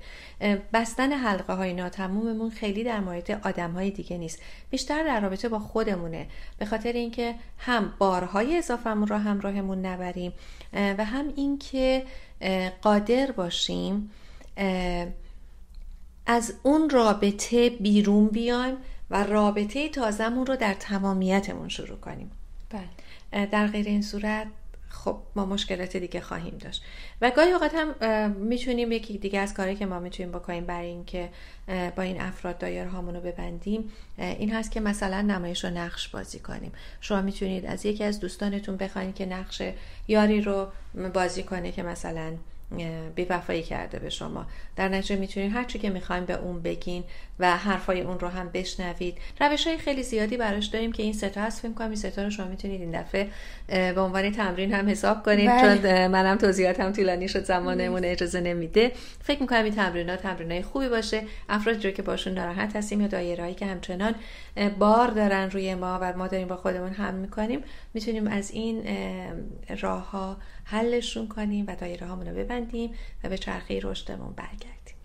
بستن 0.73 1.11
حلقه 1.11 1.53
های 1.53 1.73
ناتموممون 1.73 2.49
خیلی 2.49 2.83
در 2.83 2.99
مورد 2.99 3.31
آدم 3.43 3.71
های 3.71 3.91
دیگه 3.91 4.17
نیست. 4.17 4.39
بیشتر 4.69 5.03
در 5.03 5.19
رابطه 5.19 5.49
با 5.49 5.59
خودمونه. 5.59 6.27
به 6.57 6.65
خاطر 6.65 6.91
اینکه 6.91 7.35
هم 7.57 7.93
بارهای 7.97 8.57
اضافهمون 8.57 9.07
را 9.07 9.19
همراهمون 9.19 9.85
نبریم 9.85 10.33
و 10.73 11.05
هم 11.05 11.33
اینکه 11.35 12.03
قادر 12.81 13.31
باشیم 13.31 14.11
از 16.25 16.53
اون 16.63 16.89
رابطه 16.89 17.69
بیرون 17.69 18.27
بیایم 18.27 18.77
و 19.09 19.23
رابطه 19.23 19.89
تازمون 19.89 20.45
رو 20.45 20.55
در 20.55 20.73
تمامیتمون 20.73 21.69
شروع 21.69 21.97
کنیم. 21.97 22.31
بله. 22.69 23.45
در 23.45 23.67
غیر 23.67 23.85
این 23.85 24.01
صورت 24.01 24.47
خب 24.89 25.17
ما 25.35 25.45
مشکلات 25.45 25.97
دیگه 25.97 26.21
خواهیم 26.21 26.57
داشت. 26.57 26.83
و 27.21 27.31
گاهی 27.31 27.51
اوقات 27.51 27.71
هم 27.75 28.31
می‌تونیم 28.31 28.91
یکی 28.91 29.17
دیگه 29.17 29.39
از 29.39 29.53
کاری 29.53 29.75
که 29.75 29.85
ما 29.85 29.99
می‌تونیم 29.99 30.31
بکنیم 30.31 30.65
برای 30.65 30.87
اینکه 30.87 31.29
با 31.95 32.03
این 32.03 32.21
افراد 32.21 32.57
دایره 32.57 32.89
هامون 32.89 33.15
رو 33.15 33.21
ببندیم 33.21 33.91
این 34.17 34.53
هست 34.53 34.71
که 34.71 34.79
مثلا 34.79 35.21
نمایش 35.21 35.63
رو 35.63 35.69
نقش 35.69 36.07
بازی 36.07 36.39
کنیم. 36.39 36.71
شما 37.01 37.21
می‌تونید 37.21 37.65
از 37.65 37.85
یکی 37.85 38.03
از 38.03 38.19
دوستانتون 38.19 38.77
بخواید 38.77 39.15
که 39.15 39.25
نقش 39.25 39.61
یاری 40.07 40.41
رو 40.41 40.67
بازی 41.13 41.43
کنه 41.43 41.71
که 41.71 41.83
مثلا 41.83 42.33
بیوفایی 43.15 43.63
کرده 43.63 43.99
به 43.99 44.09
شما. 44.09 44.45
در 44.75 44.87
نتیجه 44.87 45.15
می‌تونید 45.15 45.55
هر 45.55 45.63
چی 45.63 45.79
که 45.79 45.89
می‌خوایم 45.89 46.25
به 46.25 46.33
اون 46.33 46.61
بگین 46.61 47.03
و 47.39 47.57
حرفای 47.57 48.01
اون 48.01 48.19
رو 48.19 48.27
هم 48.27 48.49
بشنوید. 48.53 49.17
روش 49.41 49.67
های 49.67 49.77
خیلی 49.77 50.03
زیادی 50.03 50.37
براش 50.37 50.65
داریم 50.65 50.91
که 50.91 51.03
این 51.03 51.13
ستا 51.13 51.41
هست. 51.41 51.61
فکر 51.61 51.71
کنم 51.71 51.87
این 51.87 51.95
ستا 51.95 52.23
رو 52.23 52.29
شما 52.29 52.47
می‌تونید 52.47 52.81
این 52.81 53.01
دفعه 53.01 53.27
به 53.67 54.01
عنوان 54.01 54.31
تمرین 54.31 54.73
هم 54.73 54.89
حساب 54.89 55.25
کنید 55.25 55.49
بله. 55.49 55.77
چون 55.77 56.07
منم 56.07 56.37
توضیحاتم 56.37 56.91
طولانی 56.91 57.27
شد 57.27 57.43
زمانمون 57.43 58.05
اجازه 58.05 58.41
نمیده. 58.41 58.91
فکر 59.23 59.41
می‌کنم 59.41 59.63
این 59.63 59.75
تمرینات 59.75 60.21
تمرینای 60.21 60.61
خوبی 60.61 60.89
باشه. 60.89 61.23
افراد 61.49 61.85
رو 61.85 61.91
که 61.91 62.01
باشون 62.01 62.33
ناراحت 62.33 62.75
هستیم 62.75 63.01
یا 63.01 63.07
دایرهایی 63.07 63.53
که 63.53 63.65
همچنان 63.65 64.15
بار 64.79 65.07
دارن 65.07 65.51
روی 65.51 65.75
ما 65.75 65.99
و 66.01 66.17
ما 66.17 66.27
داریم 66.27 66.47
با 66.47 66.55
خودمون 66.55 66.93
هم 66.93 67.13
می‌کنیم 67.13 67.63
می‌تونیم 67.93 68.27
از 68.27 68.51
این 68.51 68.83
راه 69.81 70.11
ها 70.11 70.37
حلشون 70.63 71.27
کنیم 71.27 71.65
و 71.67 71.75
دایره 71.75 72.07
هامون 72.07 72.27
رو 72.27 72.35
ببندیم 72.35 72.93
و 73.23 73.29
به 73.29 73.37
چرخه 73.37 73.79
رشدمون 73.83 74.33
برگردیم. 74.33 74.95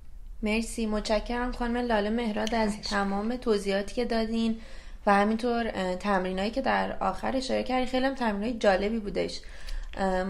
مرسی. 0.43 0.87
متشکرم 0.87 1.53
خانم 1.53 1.77
لاله 1.77 2.11
مهراد 2.11 2.55
از 2.55 2.81
تمام 2.81 3.37
توضیحاتی 3.37 3.95
که 3.95 4.05
دادین 4.05 4.61
و 5.07 5.15
همینطور 5.15 5.95
تمرینایی 5.95 6.51
که 6.51 6.61
در 6.61 6.97
آخر 6.99 7.37
اشاره 7.37 7.63
کردین. 7.63 7.87
خیلی 7.87 8.07
هم 8.07 8.15
تمرینای 8.15 8.53
جالبی 8.53 8.99
بودش. 8.99 9.41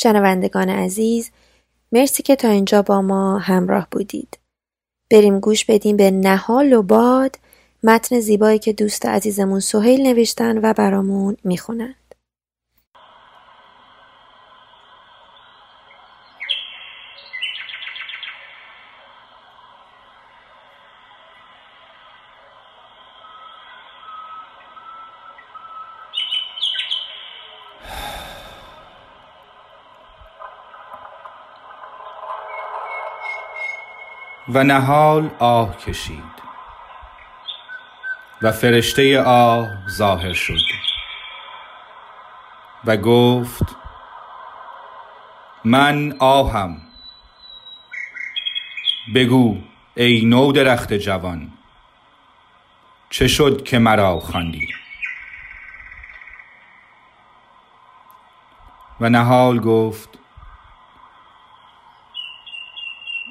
شنوندگان 0.03 0.69
عزیز 0.69 1.31
مرسی 1.93 2.23
که 2.23 2.37
تا 2.37 2.49
اینجا 2.49 2.83
با 2.83 3.03
ما 3.03 3.39
همراه 3.39 3.89
بودید. 3.91 4.39
بریم 5.11 5.41
گوش 5.41 5.65
بدیم 5.65 5.97
به 5.97 6.11
نهال 6.11 6.73
و 6.73 6.83
باد 6.83 7.39
متن 7.83 8.21
زیبایی 8.21 8.59
که 8.59 8.73
دوست 8.73 9.07
عزیزمون 9.07 9.61
سهیل 9.61 10.03
نوشتن 10.07 10.59
و 10.59 10.73
برامون 10.73 11.37
می‌خونن. 11.45 11.95
و 34.55 34.65
نهال 34.65 35.31
آه 35.39 35.77
کشید. 35.77 36.41
و 38.43 38.53
فرشته 38.53 39.23
آه 39.23 39.69
ظاهر 39.89 40.33
شد. 40.33 40.61
و 42.85 42.97
گفت 42.97 43.77
من 45.65 46.17
آهم. 46.19 46.77
بگو 49.15 49.57
ای 49.97 50.25
نو 50.25 50.53
درخت 50.53 50.93
جوان 50.93 51.53
چه 53.11 53.29
شد 53.29 53.65
که 53.65 53.79
مرا 53.79 54.21
خواندی؟ 54.21 54.69
و 59.01 59.09
نهال 59.09 59.59
گفت 59.61 60.19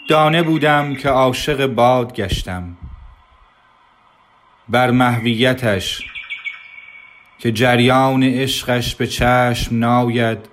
دانه 0.09 0.43
بودم 0.43 0.95
که 0.95 1.09
عاشق 1.09 1.65
باد 1.65 2.13
گشتم. 2.13 2.77
بر 4.69 4.91
محویتش 4.91 6.01
که 7.39 7.51
جریان 7.51 8.23
عشقش 8.23 8.95
به 8.95 9.07
چشم 9.07 9.79
ناید 9.79 10.49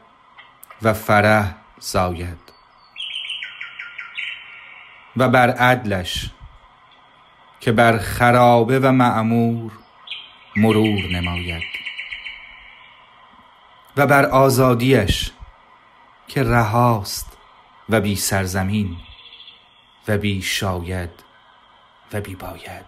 و 0.83 0.92
فرح 0.92 1.55
زاید. 1.79 2.38
و 5.16 5.29
بر 5.29 5.51
عدلش 5.51 6.31
که 7.61 7.73
بر 7.73 7.99
خرابه 7.99 8.79
و 8.79 8.92
معمور 8.92 9.73
مرور 10.57 11.05
نماید. 11.12 11.62
و 13.97 14.07
بر 14.07 14.25
آزادیش 14.25 15.31
که 16.29 16.42
رهاست 16.42 17.38
و 17.88 18.01
بی 18.01 18.16
سرزمین. 18.16 18.97
و 20.09 20.19
بی 20.19 20.42
شاید 20.42 21.11
و 22.12 22.21
بی 22.21 22.35
باید. 22.35 22.87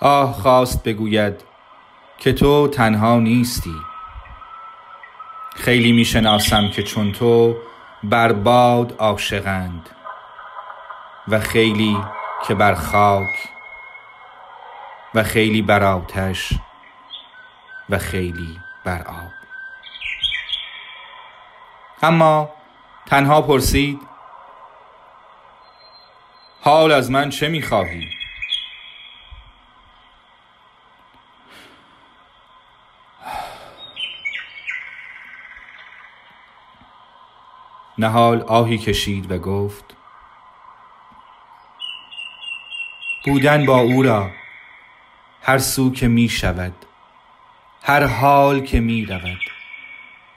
آه 0.00 0.32
خواست 0.32 0.84
بگوید 0.84 1.44
که 2.18 2.32
تو 2.32 2.68
تنها 2.68 3.18
نیستی. 3.18 3.74
خیلی 5.56 5.92
می‌شناسم 5.92 6.70
که 6.70 6.82
چون 6.82 7.12
تو 7.12 7.56
بر 8.02 8.32
باد 8.32 8.96
عاشقند 8.98 9.90
و 11.28 11.40
خیلی 11.40 11.98
که 12.46 12.54
بر 12.54 12.74
خاک 12.74 13.48
و 15.14 15.22
خیلی 15.22 15.62
بر 15.62 15.84
آتش 15.84 16.52
و 17.90 17.98
خیلی 17.98 18.60
بر 18.84 19.02
آب. 19.02 19.37
اما 22.02 22.50
تنها 23.06 23.42
پرسید 23.42 24.00
حال 26.60 26.92
از 26.92 27.10
من 27.10 27.30
چه 27.30 27.48
می‌خواهی؟ 27.48 28.08
نهال 37.98 38.42
آهی 38.42 38.78
کشید 38.78 39.32
و 39.32 39.38
گفت 39.38 39.84
بودن 43.24 43.66
با 43.66 43.78
او 43.78 44.02
را 44.02 44.30
هر 45.42 45.58
سو 45.58 45.92
که 45.92 46.08
می 46.08 46.28
شود 46.28 46.74
هر 47.82 48.04
حال 48.06 48.60
که 48.60 48.80
می 48.80 49.06
رود 49.06 49.57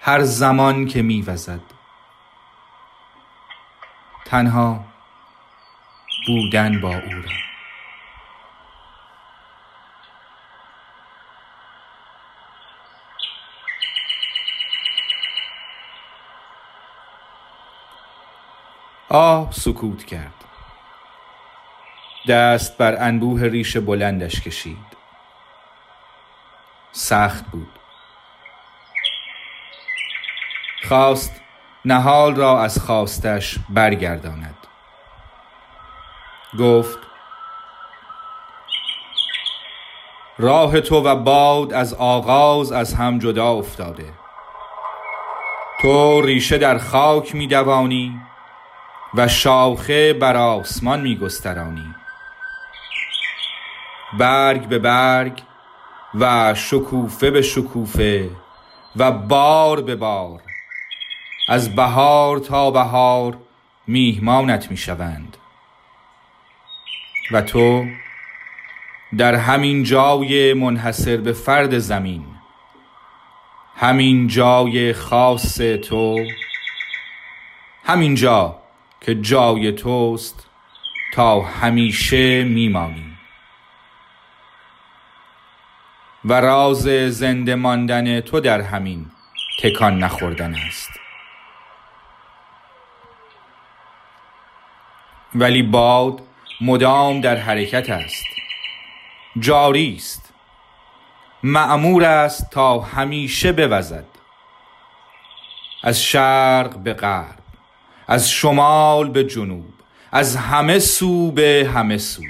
هر 0.03 0.23
زمان 0.23 0.87
که 0.87 1.01
میوزد. 1.01 1.61
تنها 4.25 4.85
بودن 6.27 6.81
با 6.81 6.89
او 6.89 7.11
را. 7.11 7.31
آه 19.09 19.51
سکوت 19.51 20.05
کرد. 20.05 20.33
دست 22.29 22.77
بر 22.77 23.07
انبوه 23.07 23.41
ریش 23.41 23.77
بلندش 23.77 24.41
کشید. 24.41 24.97
سخت 26.91 27.45
بود. 27.45 27.80
خواست 30.91 31.41
نهال 31.85 32.35
را 32.35 32.61
از 32.61 32.79
خواستش 32.79 33.59
برگرداند. 33.69 34.57
گفت 36.59 36.99
راه 40.37 40.81
تو 40.81 41.01
و 41.01 41.15
باد 41.15 41.73
از 41.73 41.93
آغاز 41.93 42.71
از 42.71 42.93
هم 42.93 43.19
جدا 43.19 43.47
افتاده. 43.51 44.13
تو 45.81 46.21
ریشه 46.21 46.57
در 46.57 46.77
خاک 46.77 47.35
می 47.35 47.47
دوانی 47.47 48.21
و 49.13 49.27
شاخه 49.27 50.13
بر 50.13 50.37
آسمان 50.37 51.01
می 51.01 51.17
گسترانی 51.17 51.95
برگ 54.19 54.67
به 54.67 54.79
برگ 54.79 55.41
و 56.19 56.53
شکوفه 56.53 57.31
به 57.31 57.41
شکوفه 57.41 58.29
و 58.95 59.11
بار 59.11 59.81
به 59.81 59.95
بار 59.95 60.41
از 61.51 61.75
بهار 61.75 62.39
تا 62.39 62.71
بهار 62.71 63.37
میهمانت 63.87 64.71
می‌شوند. 64.71 65.37
و 67.31 67.41
تو 67.41 67.85
در 69.17 69.35
همین 69.35 69.83
جای 69.83 70.53
منحصر 70.53 71.17
به 71.17 71.33
فرد 71.33 71.77
زمین 71.77 72.25
همین 73.75 74.27
جای 74.27 74.93
خاص 74.93 75.57
تو 75.57 76.25
همین 77.83 78.15
جا 78.15 78.55
که 79.01 79.15
جای 79.15 79.71
توست 79.71 80.47
تا 81.13 81.41
همیشه 81.41 82.43
میمانی. 82.43 83.17
و 86.25 86.33
راز 86.33 86.83
زنده 87.09 87.55
ماندن 87.55 88.21
تو 88.21 88.39
در 88.39 88.61
همین 88.61 89.05
تکان 89.59 90.03
نخوردن 90.03 90.55
است. 90.55 91.00
ولی 95.35 95.63
باد 95.63 96.21
مدام 96.61 97.21
در 97.21 97.35
حرکت 97.35 97.89
است. 97.89 98.25
جاری 99.39 99.95
است. 99.95 100.33
معمور 101.43 102.03
است 102.03 102.51
تا 102.51 102.79
همیشه 102.79 103.51
بوزد. 103.51 104.05
از 105.83 106.03
شرق 106.03 106.77
به 106.77 106.93
غرب 106.93 107.37
از 108.07 108.29
شمال 108.29 109.09
به 109.09 109.23
جنوب 109.23 109.73
از 110.11 110.35
همه 110.35 110.79
سو 110.79 111.31
به 111.31 111.71
همه 111.73 111.97
سو. 111.97 112.21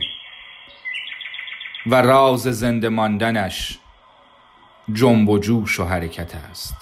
و 1.86 1.96
راز 2.02 2.42
زنده 2.42 2.90
ماندنش 2.90 3.80
جنب 4.94 5.30
و 5.30 5.40
جوش 5.40 5.80
و 5.80 5.86
حرکت 5.86 6.36
است. 6.36 6.81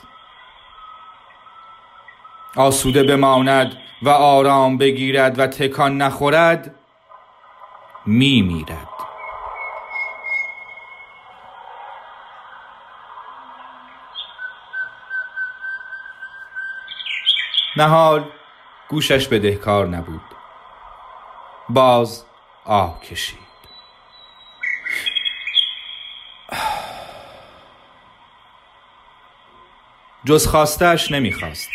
آسوده 2.56 3.04
بماند 3.04 3.78
و 4.02 4.10
آرام 4.10 4.78
بگیرد 4.78 5.40
و 5.40 5.48
تکان 5.48 5.98
نخورد 5.98 6.76
می 8.06 8.42
میرد. 8.42 8.90
نهال 17.76 18.26
گوشش 18.90 19.28
بدهکار 19.28 19.88
نبود. 19.88 20.22
باز 21.70 22.26
آه 22.66 23.02
کشید. 23.02 23.40
جز 30.26 30.48
خواستش 30.48 31.12
نمی‌خواست. 31.12 31.70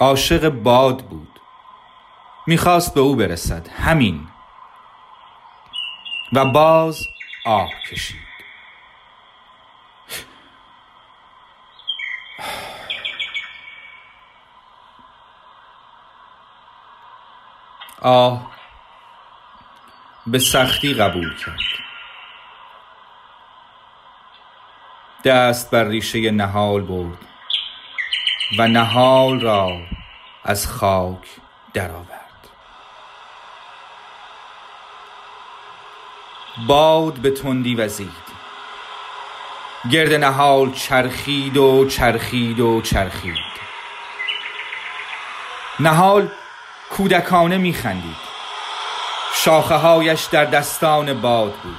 عاشق 0.00 0.48
باد 0.48 1.04
بود. 1.06 1.40
می‌خواست 2.46 2.94
به 2.94 3.00
او 3.00 3.16
برسد. 3.16 3.68
همین. 3.68 4.28
و 6.32 6.44
باز 6.44 7.06
آه 7.44 7.70
کشید. 7.90 8.28
آه 18.02 18.50
به 20.26 20.38
سختی 20.38 20.94
قبول 20.94 21.36
کرد. 21.36 21.58
دست 25.24 25.70
بر 25.70 25.84
ریشه 25.84 26.30
نهال 26.30 26.82
برد. 26.82 27.37
و 28.56 28.68
نهال 28.68 29.40
را 29.40 29.80
از 30.44 30.66
خاک 30.66 31.28
درآورد. 31.74 32.48
باد 36.66 37.14
به 37.14 37.30
تندی 37.30 37.74
وزید. 37.74 38.28
گرد 39.90 40.12
نهال 40.12 40.72
چرخید 40.72 41.56
و 41.56 41.88
چرخید 41.88 42.60
و 42.60 42.82
چرخید. 42.82 43.48
نهال 45.80 46.28
کودکانه 46.90 47.58
میخندید. 47.58 48.16
شاخه 49.34 49.74
هایش 49.74 50.24
در 50.24 50.44
دستان 50.44 51.20
باد 51.20 51.52
بود. 51.52 51.78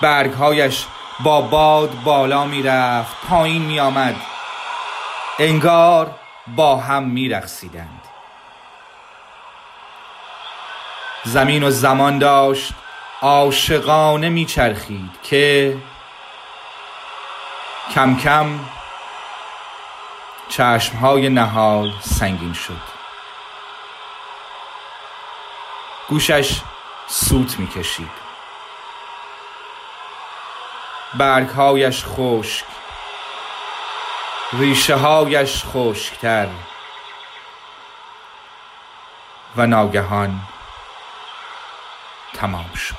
برگ 0.00 0.32
هایش 0.32 0.86
با 1.20 1.40
باد 1.40 2.02
بالا 2.02 2.44
می‌رفت 2.44 3.16
پایین 3.28 3.62
میآمد. 3.62 4.16
انگار 5.42 6.14
با 6.46 6.76
هم 6.76 7.02
میرقصیدند. 7.02 8.00
زمین 11.24 11.62
و 11.62 11.70
زمان 11.70 12.18
داشت 12.18 12.72
عاشقانه 13.22 14.28
میچرخید 14.28 15.10
که 15.22 15.76
کم 17.94 18.16
کم 18.16 18.60
چشمهای 20.48 21.28
نهال 21.28 21.92
سنگین 22.00 22.52
شد. 22.52 22.82
گوشش 26.08 26.60
سوت 27.06 27.58
می‌کشید. 27.58 28.10
برگهایش 31.14 32.04
خشک 32.04 32.64
ریشه 34.52 34.96
هایش 34.96 35.64
خشکتر 35.64 36.48
و 39.56 39.66
ناگهان 39.66 40.40
تمام 42.34 42.70
شد. 42.74 42.94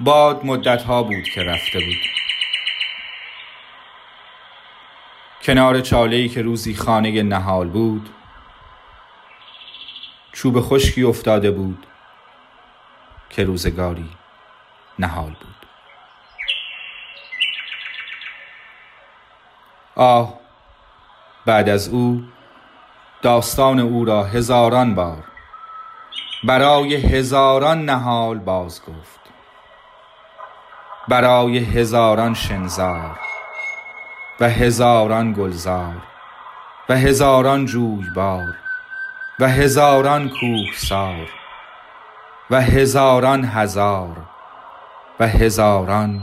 باد 0.00 0.44
مدت 0.44 0.82
ها 0.82 1.02
بود 1.02 1.24
که 1.24 1.42
رفته 1.42 1.78
بود. 1.78 2.23
کنار 5.44 5.80
چاله 5.80 6.28
که 6.28 6.42
روزی 6.42 6.74
خانه 6.74 7.22
نهال 7.22 7.68
بود 7.68 8.10
چوب 10.32 10.60
خشکی 10.60 11.02
افتاده 11.02 11.50
بود 11.50 11.86
که 13.30 13.44
روزگاری 13.44 14.08
نهال 14.98 15.30
بود. 15.30 15.66
آه 19.96 20.34
بعد 21.46 21.68
از 21.68 21.88
او 21.88 22.24
داستان 23.22 23.80
او 23.80 24.04
را 24.04 24.24
هزاران 24.24 24.94
بار 24.94 25.24
برای 26.44 26.94
هزاران 26.94 27.84
نهال 27.84 28.38
باز 28.38 28.82
گفت. 28.82 29.20
برای 31.08 31.58
هزاران 31.58 32.34
شنزار 32.34 33.18
و 34.40 34.48
هزاران 34.50 35.32
گلزار 35.32 36.02
و 36.88 36.96
هزاران 36.96 37.66
جویبار 37.66 38.54
و 39.40 39.48
هزاران 39.48 40.30
کوهسار 40.40 41.28
و 42.50 42.60
هزاران 42.60 43.44
هزار 43.44 44.16
و 45.20 45.26
هزاران 45.26 46.22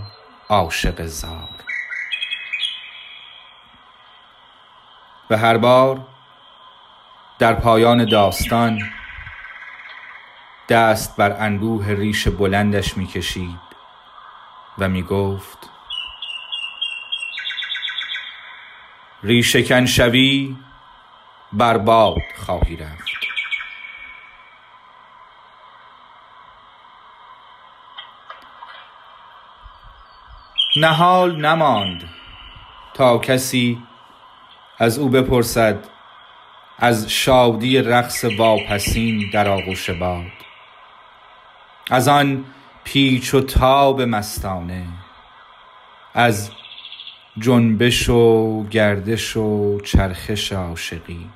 عاشق 0.49 1.05
زار. 1.05 1.49
و 5.29 5.37
هر 5.37 5.57
بار 5.57 6.01
در 7.39 7.53
پایان 7.53 8.05
داستان 8.05 8.81
دست 10.69 11.17
بر 11.17 11.35
انبوه 11.39 11.87
ریش 11.87 12.27
بلندش 12.27 12.97
می‌کشید 12.97 13.59
و 14.77 14.89
می 14.89 15.03
گفت 15.03 15.69
ریشکن 19.23 19.85
شوی 19.85 20.55
برباد 21.53 22.21
خواهی 22.45 22.75
رفت. 22.75 23.11
نهال 30.75 31.35
نماند 31.35 32.09
تا 32.93 33.17
کسی 33.17 33.83
از 34.79 34.99
او 34.99 35.09
بپرسد 35.09 35.89
از 36.77 37.09
شادی 37.09 37.81
رقص 37.81 38.25
واپسین 38.37 39.29
در 39.33 39.47
آغوش 39.47 39.89
باد. 39.89 40.31
از 41.91 42.07
آن 42.07 42.45
پیچ 42.83 43.33
و 43.33 43.41
تاب 43.41 44.01
مستانه 44.01 44.87
از 46.13 46.51
جنبش 47.37 48.09
و 48.09 48.63
گردش 48.63 49.37
و 49.37 49.79
چرخش 49.79 50.53
عاشقی. 50.53 51.29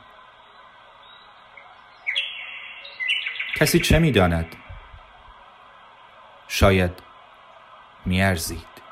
کسی 3.56 3.80
چه 3.80 4.00
می‌داند؟ 4.00 4.56
شاید 6.48 6.92
میارزید. 8.06 8.85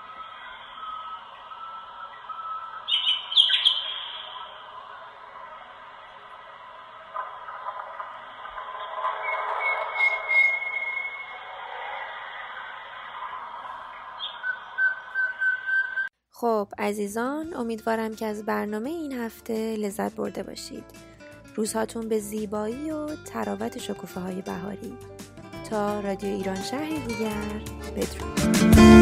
خب 16.43 16.67
عزیزان 16.77 17.53
امیدوارم 17.53 18.15
که 18.15 18.25
از 18.25 18.45
برنامه 18.45 18.89
این 18.89 19.11
هفته 19.11 19.75
لذت 19.75 20.15
برده 20.15 20.43
باشید. 20.43 20.83
روزهاتون 21.55 22.07
به 22.07 22.19
زیبایی 22.19 22.91
و 22.91 23.07
تراوت 23.15 23.77
شکوفه 23.77 24.19
های 24.19 24.41
بهاری. 24.41 24.97
تا 25.69 25.99
رادیو 25.99 26.29
ایران 26.29 26.61
شهری 26.61 26.99
دیگر 26.99 27.61
بدرود. 27.95 28.92